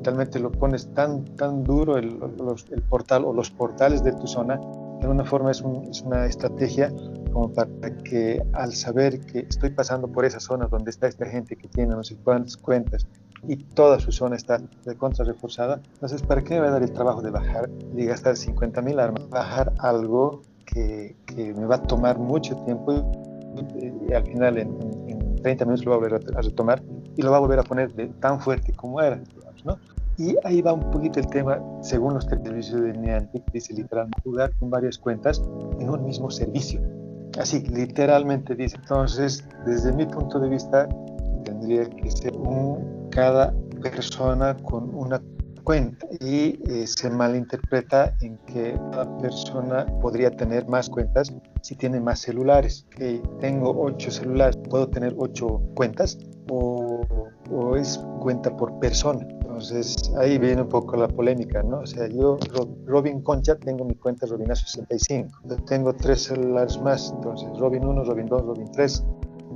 realmente 0.03 0.39
lo 0.39 0.51
pones 0.51 0.93
tan, 0.95 1.25
tan 1.37 1.65
duro 1.65 1.99
el, 1.99 2.19
el, 2.71 2.83
portal 2.83 3.25
o 3.25 3.33
los 3.33 3.51
portales 3.51 4.03
de 4.03 4.13
tu 4.13 4.27
zona, 4.27 4.57
de 4.57 5.03
alguna 5.03 5.25
forma 5.25 5.51
es, 5.51 5.61
un, 5.61 5.85
es 5.91 6.01
una 6.03 6.25
estrategia 6.27 6.91
como 7.33 7.53
para 7.53 7.69
que 8.05 8.43
al 8.53 8.73
saber 8.73 9.21
que 9.21 9.41
estoy 9.41 9.71
pasando 9.71 10.09
por 10.09 10.25
esa 10.25 10.41
zona 10.41 10.67
donde 10.67 10.91
está 10.91 11.09
esta 11.09 11.27
gente 11.27 11.57
que 11.57 11.69
tiene 11.69 11.95
no 11.95 12.05
sé 12.05 12.17
cuántas 12.17 12.57
cuentas 12.57 13.07
y 13.47 13.57
toda 13.57 13.99
su 13.99 14.13
zona 14.13 14.37
está 14.37 14.59
de 14.85 14.97
contra 14.97 15.25
reforzada, 15.25 15.81
entonces 15.95 16.23
¿para 16.23 16.43
qué 16.43 16.55
me 16.55 16.61
va 16.61 16.69
a 16.69 16.71
dar 16.71 16.83
el 16.83 16.93
trabajo 16.93 17.21
de 17.21 17.31
bajar 17.31 17.69
y 17.95 18.07
gastar 18.07 18.37
50 18.37 18.81
mil 18.83 18.99
armas? 18.99 19.29
Bajar 19.29 19.73
algo 19.79 20.43
que, 20.65 21.17
me 21.37 21.67
va 21.67 21.77
a 21.77 21.83
tomar 21.83 22.19
mucho 22.19 22.57
tiempo 22.65 22.93
y, 24.09 24.13
al 24.13 24.25
final 24.25 24.59
en, 24.59 25.24
30 25.45 25.65
minutos 25.67 25.85
lo 25.85 25.91
va 25.91 25.97
a 25.97 26.01
volver 26.01 26.15
a, 26.37 26.41
retomar 26.41 26.83
y 27.17 27.23
lo 27.23 27.31
va 27.31 27.37
a 27.37 27.41
volver 27.41 27.59
a 27.59 27.63
poner 27.63 27.93
tan 28.21 28.41
fuerte 28.41 28.73
como 28.73 29.01
era, 29.01 29.21
¿no? 29.65 29.79
Y 30.17 30.37
ahí 30.45 30.63
va 30.63 30.73
un 30.73 30.91
poquito 30.91 31.21
el 31.21 31.27
tema, 31.27 31.61
según 31.83 32.15
los 32.15 32.25
servicios 32.25 32.81
de 32.81 32.93
Niantic, 32.95 33.45
dice 33.53 33.75
literalmente 33.75 34.21
jugar 34.23 34.53
con 34.59 34.71
varias 34.71 34.97
cuentas 34.97 35.43
en 35.79 35.91
un 35.91 36.05
mismo 36.05 36.31
servicio. 36.31 36.81
Así, 37.39 37.61
literalmente 37.67 38.55
dice. 38.55 38.77
Entonces, 38.77 39.45
desde 39.67 39.93
mi 39.93 40.07
punto 40.07 40.39
de 40.39 40.49
vista, 40.49 40.89
tendría 41.45 41.85
que 41.91 42.11
ser 42.11 42.33
un, 42.37 43.09
cada 43.11 43.53
persona 43.83 44.57
con 44.63 44.95
una 44.95 45.21
cuenta 45.65 46.07
y 46.21 46.61
eh, 46.71 46.87
se 46.87 47.11
malinterpreta 47.11 48.15
en 48.21 48.37
que 48.47 48.79
cada 48.93 49.19
persona 49.19 49.87
podría 50.01 50.31
tener 50.31 50.69
más 50.69 50.89
cuentas 50.89 51.33
si 51.63 51.75
tiene 51.75 52.01
más 52.01 52.21
celulares. 52.21 52.87
Que 52.97 53.23
tengo 53.41 53.75
ocho 53.83 54.11
celulares, 54.11 54.57
puedo 54.69 54.89
tener 54.89 55.15
ocho 55.19 55.61
cuentas 55.75 56.19
o, 56.51 57.03
o 57.51 57.77
es 57.77 57.99
cuenta 58.21 58.55
por 58.57 58.79
persona. 58.79 59.27
Entonces 59.55 60.13
ahí 60.19 60.37
viene 60.37 60.63
un 60.63 60.69
poco 60.69 60.97
la 60.97 61.07
polémica, 61.07 61.63
¿no? 61.63 61.79
O 61.79 61.87
sea, 61.87 62.09
yo, 62.09 62.37
Robin 62.87 63.23
Concha, 63.23 63.55
tengo 63.55 63.85
mi 63.85 63.95
cuenta 63.95 64.27
Robinazo65. 64.27 65.65
Tengo 65.67 65.95
tres 65.95 66.25
celulares 66.25 66.81
más, 66.81 67.13
entonces 67.15 67.49
Robin 67.59 67.85
1, 67.85 68.05
Robin 68.05 68.27
2, 68.27 68.43
Robin 68.47 68.71
3. 68.73 69.05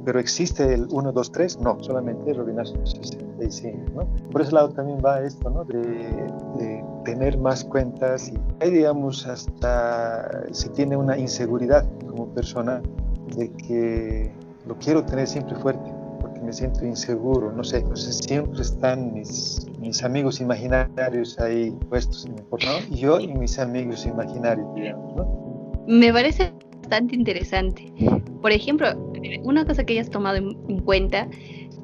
Pero 0.05 0.21
existe 0.21 0.73
el 0.75 0.87
1, 0.91 1.13
2, 1.13 1.33
3, 1.33 1.61
no, 1.61 1.83
solamente 1.83 2.35
Robinazo65, 2.35 3.93
¿no? 3.95 4.07
Por 4.31 4.43
ese 4.43 4.53
lado 4.53 4.71
también 4.71 4.99
va 5.05 5.21
esto, 5.21 5.51
¿no? 5.51 5.65
De, 5.65 5.79
de 5.79 6.85
tener 7.05 7.39
más 7.39 7.65
cuentas 7.65 8.29
y 8.29 8.39
ahí, 8.61 8.71
digamos, 8.71 9.27
hasta 9.27 10.47
si 10.53 10.69
tiene 10.71 10.97
una 10.97 11.19
inseguridad 11.19 11.87
como 12.07 12.29
persona 12.29 12.81
de 13.37 13.51
que 13.53 14.33
lo 14.67 14.77
quiero 14.79 15.05
tener 15.05 15.27
siempre 15.27 15.55
fuerte 15.57 15.91
me 16.49 16.55
siento 16.55 16.87
inseguro, 16.87 17.53
no 17.53 17.63
sé, 17.63 17.79
entonces 17.79 18.19
siempre 18.19 18.63
están 18.63 19.13
mis, 19.13 19.67
mis 19.79 20.03
amigos 20.03 20.41
imaginarios 20.41 21.39
ahí 21.39 21.77
puestos 21.91 22.27
y 22.91 22.97
yo 22.97 23.21
y 23.21 23.29
mis 23.29 23.59
amigos 23.59 24.07
imaginarios, 24.07 24.67
¿no? 25.15 25.85
Me 25.87 26.11
parece 26.11 26.53
bastante 26.79 27.17
interesante. 27.17 27.93
Por 28.41 28.53
ejemplo, 28.53 29.08
una 29.43 29.65
cosa 29.65 29.85
que 29.85 29.95
hayas 29.95 30.11
tomado 30.11 30.37
en, 30.37 30.81
cuenta 30.81 31.29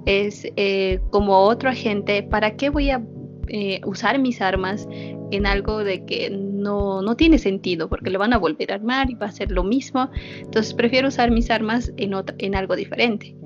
es 0.07 0.47
eh, 0.57 1.01
como 1.11 1.39
otro 1.39 1.70
agente, 1.70 2.22
¿para 2.22 2.57
qué 2.57 2.70
voy 2.70 2.91
a 2.91 3.03
eh, 3.49 3.80
usar 3.85 4.18
mis 4.18 4.41
armas 4.41 4.89
en 5.30 5.47
algo 5.47 5.85
de 5.85 6.05
que 6.05 6.30
no, 6.30 7.03
no, 7.03 7.16
tiene 7.16 7.39
sentido, 7.39 7.89
porque 7.89 8.11
le 8.11 8.18
van 8.18 8.32
a 8.32 8.39
volver 8.39 8.72
a 8.72 8.76
armar 8.76 9.11
y 9.11 9.14
va 9.14 9.26
a 9.26 9.32
ser 9.32 9.51
lo 9.51 9.64
mismo. 9.64 10.11
Entonces 10.41 10.74
prefiero 10.74 11.09
usar 11.09 11.30
mis 11.30 11.51
armas 11.51 11.93
en, 11.97 12.14
otra, 12.14 12.35
en 12.39 12.55
algo 12.55 12.76
diferente, 12.76 13.37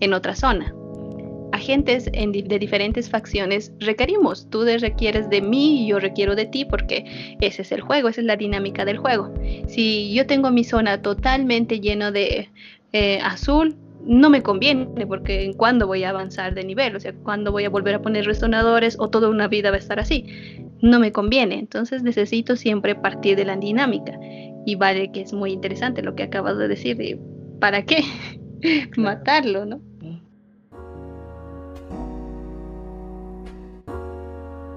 en 0.00 0.12
otra 0.12 0.34
zona. 0.34 0.74
Agentes 1.52 2.10
de 2.12 2.58
diferentes 2.58 3.08
facciones 3.08 3.72
requerimos. 3.78 4.50
Tú 4.50 4.64
requieres 4.64 5.30
de 5.30 5.40
mí 5.40 5.84
y 5.84 5.88
yo 5.88 6.00
requiero 6.00 6.34
de 6.34 6.46
ti 6.46 6.64
porque 6.64 7.36
ese 7.40 7.62
es 7.62 7.72
el 7.72 7.80
juego, 7.80 8.08
esa 8.08 8.20
es 8.20 8.26
la 8.26 8.36
dinámica 8.36 8.84
del 8.84 8.98
juego. 8.98 9.32
Si 9.68 10.12
yo 10.12 10.26
tengo 10.26 10.50
mi 10.50 10.64
zona 10.64 11.00
totalmente 11.00 11.80
lleno 11.80 12.12
de 12.12 12.50
eh, 12.98 13.20
azul, 13.22 13.76
no 14.06 14.30
me 14.30 14.42
conviene 14.42 15.06
porque 15.06 15.44
en 15.44 15.52
cuándo 15.52 15.86
voy 15.86 16.02
a 16.04 16.08
avanzar 16.08 16.54
de 16.54 16.64
nivel, 16.64 16.96
o 16.96 17.00
sea, 17.00 17.12
cuándo 17.12 17.52
voy 17.52 17.66
a 17.66 17.68
volver 17.68 17.96
a 17.96 18.00
poner 18.00 18.24
resonadores 18.24 18.96
o 18.98 19.10
toda 19.10 19.28
una 19.28 19.48
vida 19.48 19.68
va 19.68 19.76
a 19.76 19.80
estar 19.80 20.00
así. 20.00 20.24
No 20.80 20.98
me 20.98 21.12
conviene, 21.12 21.58
entonces 21.58 22.02
necesito 22.02 22.56
siempre 22.56 22.94
partir 22.94 23.36
de 23.36 23.44
la 23.44 23.54
dinámica. 23.54 24.18
Y 24.64 24.76
vale 24.76 25.12
que 25.12 25.20
es 25.20 25.34
muy 25.34 25.52
interesante 25.52 26.00
lo 26.00 26.14
que 26.14 26.22
acabas 26.22 26.56
de 26.56 26.68
decir, 26.68 27.20
¿para 27.60 27.82
qué? 27.82 28.02
Matarlo, 28.96 29.66
¿no? 29.66 29.82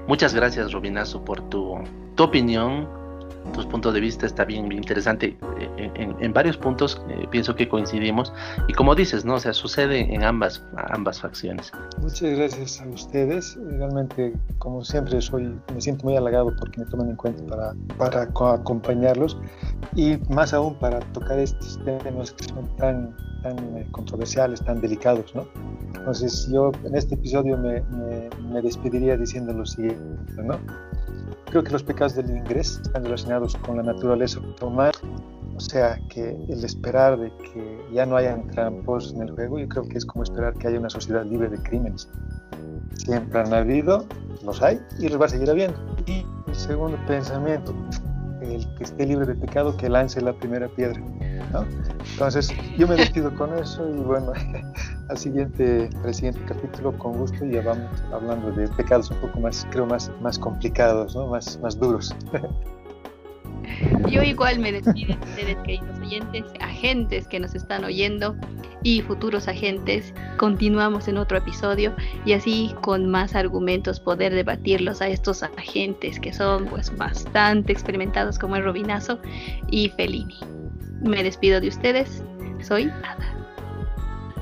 Muchas 0.08 0.36
gracias, 0.36 0.74
Robinazo, 0.74 1.24
por 1.24 1.48
tu, 1.50 1.76
tu 2.16 2.24
opinión 2.24 2.90
tus 3.54 3.66
puntos 3.66 3.94
de 3.94 4.00
vista 4.00 4.26
está 4.26 4.46
bien, 4.46 4.72
interesante. 4.72 5.38
Eh, 5.78 5.92
en, 6.20 6.34
varios 6.34 6.58
puntos 6.58 7.02
eh, 7.10 7.28
pienso 7.30 7.56
que 7.56 7.68
coincidimos 7.68 8.32
y 8.68 8.74
como 8.74 8.96
dices, 8.96 9.26
¿no? 9.26 9.36
O 9.36 9.40
sea, 9.40 9.54
sucede 9.54 10.14
en 10.14 10.24
ambas, 10.24 10.64
ambas 10.92 11.22
facciones. 11.22 11.72
Muchas 12.02 12.38
gracias 12.38 12.82
a 12.82 12.88
ustedes. 12.88 13.58
Realmente, 13.72 14.34
como 14.58 14.84
siempre, 14.84 15.22
soy, 15.22 15.56
me 15.74 15.82
siento 15.82 16.06
muy 16.06 16.16
halagado 16.16 16.56
porque 16.58 16.82
me 16.82 16.86
toman 16.86 17.10
en 17.10 17.16
cuenta 17.16 17.44
para, 17.46 17.74
para 17.98 18.54
acompañarlos 18.54 19.38
y 19.96 20.18
más 20.30 20.54
aún 20.54 20.76
para 20.76 21.00
tocar 21.14 21.40
estos 21.40 21.80
temas 21.84 22.32
que 22.32 22.44
son 22.46 22.68
tan, 22.78 23.16
tan 23.44 23.58
eh, 23.78 23.88
controversiales, 23.92 24.64
tan 24.64 24.82
delicados, 24.82 25.34
¿no? 25.36 25.48
Entonces 25.96 26.48
yo 26.52 26.72
en 26.84 26.96
este 26.96 27.16
episodio 27.16 27.58
me, 27.58 27.82
me, 27.82 28.30
me 28.52 28.62
despediría 28.62 29.18
diciendo 29.18 29.54
lo 29.54 29.66
siguiente, 29.66 30.44
¿no? 30.44 30.58
Creo 31.50 31.64
que 31.64 31.72
los 31.72 31.84
pecados 31.84 32.16
del 32.16 32.30
ingreso 32.30 32.82
están 32.82 33.04
relacionados 33.04 33.29
con 33.66 33.78
la 33.78 33.84
naturaleza 33.84 34.40
humana, 34.62 34.92
o 35.56 35.60
sea 35.60 36.00
que 36.10 36.32
el 36.48 36.64
esperar 36.64 37.20
de 37.20 37.32
que 37.38 37.86
ya 37.94 38.06
no 38.06 38.16
hayan 38.16 38.48
trampos 38.48 39.14
en 39.14 39.24
el 39.24 39.32
juego, 39.32 39.60
yo 39.60 39.68
creo 39.68 39.84
que 39.84 39.98
es 39.98 40.06
como 40.06 40.24
esperar 40.24 40.54
que 40.54 40.68
haya 40.68 40.80
una 40.80 40.90
sociedad 40.90 41.26
libre 41.26 41.50
de 41.50 41.58
crímenes. 41.58 42.10
Siempre 42.96 43.40
han 43.42 43.54
habido, 43.54 44.06
los 44.44 44.62
hay 44.62 44.80
y 45.00 45.10
los 45.10 45.22
va 45.22 45.26
a 45.26 45.30
seguir 45.30 45.50
habiendo. 45.50 45.78
Y 46.06 46.26
el 46.48 46.56
segundo 46.56 46.98
pensamiento, 47.08 47.76
el 48.42 48.68
que 48.76 48.84
esté 48.84 49.06
libre 49.06 49.26
de 49.26 49.36
pecado, 49.36 49.76
que 49.78 49.90
lance 49.90 50.22
la 50.22 50.34
primera 50.34 50.68
piedra. 50.70 51.02
Entonces, 52.14 52.52
yo 52.78 52.88
me 52.88 52.96
despido 52.96 53.34
con 53.36 53.58
eso 53.58 53.88
y 53.90 53.98
bueno, 54.00 54.32
al 55.10 55.18
siguiente, 55.18 55.90
al 56.04 56.14
siguiente 56.14 56.40
capítulo, 56.48 56.98
con 56.98 57.18
gusto, 57.18 57.46
ya 57.46 57.62
vamos 57.62 58.02
hablando 58.12 58.52
de 58.52 58.68
pecados 58.70 59.12
un 59.12 59.18
poco 59.18 59.40
más, 59.40 59.68
creo, 59.72 59.86
más, 59.86 60.12
más 60.22 60.38
complicados, 60.38 61.16
¿no? 61.16 61.28
más, 61.28 61.60
más 61.62 61.78
duros. 61.80 62.16
Yo 64.10 64.24
igual 64.24 64.60
me 64.60 64.72
despido 64.72 65.16
de 65.16 65.30
ustedes, 65.30 65.58
queridos 65.66 66.00
oyentes, 66.00 66.44
agentes 66.60 67.28
que 67.28 67.40
nos 67.40 67.56
están 67.56 67.84
oyendo 67.84 68.36
y 68.84 69.02
futuros 69.02 69.48
agentes. 69.48 70.14
Continuamos 70.38 71.08
en 71.08 71.18
otro 71.18 71.38
episodio 71.38 71.96
y 72.26 72.34
así 72.34 72.74
con 72.82 73.10
más 73.10 73.36
argumentos 73.36 74.00
poder 74.00 74.34
debatirlos 74.34 75.02
a 75.02 75.08
estos 75.08 75.44
agentes 75.44 76.20
que 76.20 76.34
son 76.34 76.66
pues 76.66 76.96
bastante 76.96 77.72
experimentados 77.72 78.40
como 78.40 78.56
el 78.56 78.64
Robinazo 78.64 79.20
y 79.70 79.90
Fellini. 79.90 80.40
Me 81.02 81.24
despido 81.24 81.62
de 81.62 81.70
ustedes. 81.70 82.24
Soy 82.62 82.92
Ada. 83.04 83.36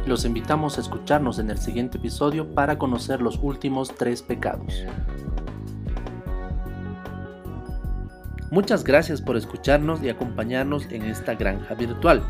Los 0.07 0.23
invitamos 0.23 0.77
a 0.77 0.81
escucharnos 0.81 1.37
en 1.37 1.49
el 1.49 1.57
siguiente 1.57 1.97
episodio 1.97 2.47
para 2.53 2.77
conocer 2.77 3.21
los 3.21 3.37
últimos 3.41 3.93
tres 3.93 4.21
pecados. 4.21 4.85
Muchas 8.49 8.83
gracias 8.83 9.21
por 9.21 9.35
escucharnos 9.35 10.01
y 10.01 10.09
acompañarnos 10.09 10.85
en 10.91 11.03
esta 11.03 11.35
granja 11.35 11.73
virtual. 11.73 12.23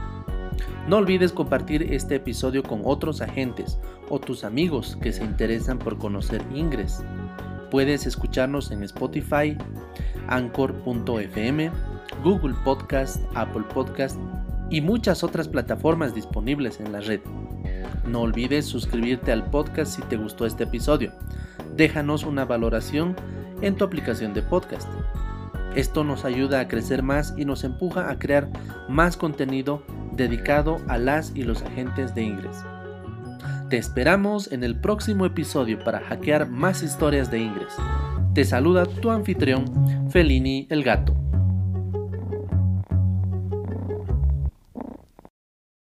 No 0.87 0.97
olvides 0.97 1.31
compartir 1.31 1.93
este 1.93 2.15
episodio 2.15 2.63
con 2.63 2.81
otros 2.85 3.21
agentes 3.21 3.77
o 4.09 4.19
tus 4.19 4.43
amigos 4.43 4.97
que 5.01 5.11
se 5.11 5.23
interesan 5.23 5.77
por 5.77 5.97
conocer 5.97 6.41
Ingres. 6.53 7.03
Puedes 7.69 8.07
escucharnos 8.07 8.71
en 8.71 8.83
Spotify, 8.83 9.57
Anchor.fm, 10.27 11.71
Google 12.23 12.55
Podcast, 12.63 13.21
Apple 13.35 13.65
Podcast 13.73 14.17
y 14.69 14.81
muchas 14.81 15.23
otras 15.23 15.47
plataformas 15.47 16.15
disponibles 16.15 16.79
en 16.79 16.93
la 16.93 17.01
red. 17.01 17.19
No 18.07 18.21
olvides 18.21 18.65
suscribirte 18.65 19.31
al 19.31 19.49
podcast 19.49 19.97
si 19.97 20.01
te 20.03 20.17
gustó 20.17 20.45
este 20.45 20.63
episodio. 20.63 21.11
Déjanos 21.75 22.23
una 22.23 22.45
valoración 22.45 23.15
en 23.61 23.75
tu 23.75 23.83
aplicación 23.83 24.33
de 24.33 24.41
podcast. 24.41 24.87
Esto 25.75 26.03
nos 26.03 26.25
ayuda 26.25 26.59
a 26.59 26.67
crecer 26.67 27.03
más 27.03 27.33
y 27.37 27.45
nos 27.45 27.63
empuja 27.63 28.09
a 28.09 28.17
crear 28.17 28.49
más 28.89 29.17
contenido 29.17 29.83
dedicado 30.13 30.77
a 30.87 30.97
las 30.97 31.31
y 31.35 31.43
los 31.43 31.61
agentes 31.61 32.15
de 32.15 32.23
Ingres. 32.23 32.57
Te 33.69 33.77
esperamos 33.77 34.51
en 34.51 34.63
el 34.63 34.79
próximo 34.79 35.25
episodio 35.25 35.79
para 35.79 35.99
hackear 35.99 36.49
más 36.49 36.83
historias 36.83 37.29
de 37.29 37.39
Ingres. 37.39 37.73
Te 38.33 38.45
saluda 38.45 38.85
tu 38.85 39.11
anfitrión, 39.11 39.65
Felini 40.09 40.67
el 40.69 40.83
Gato. 40.83 41.15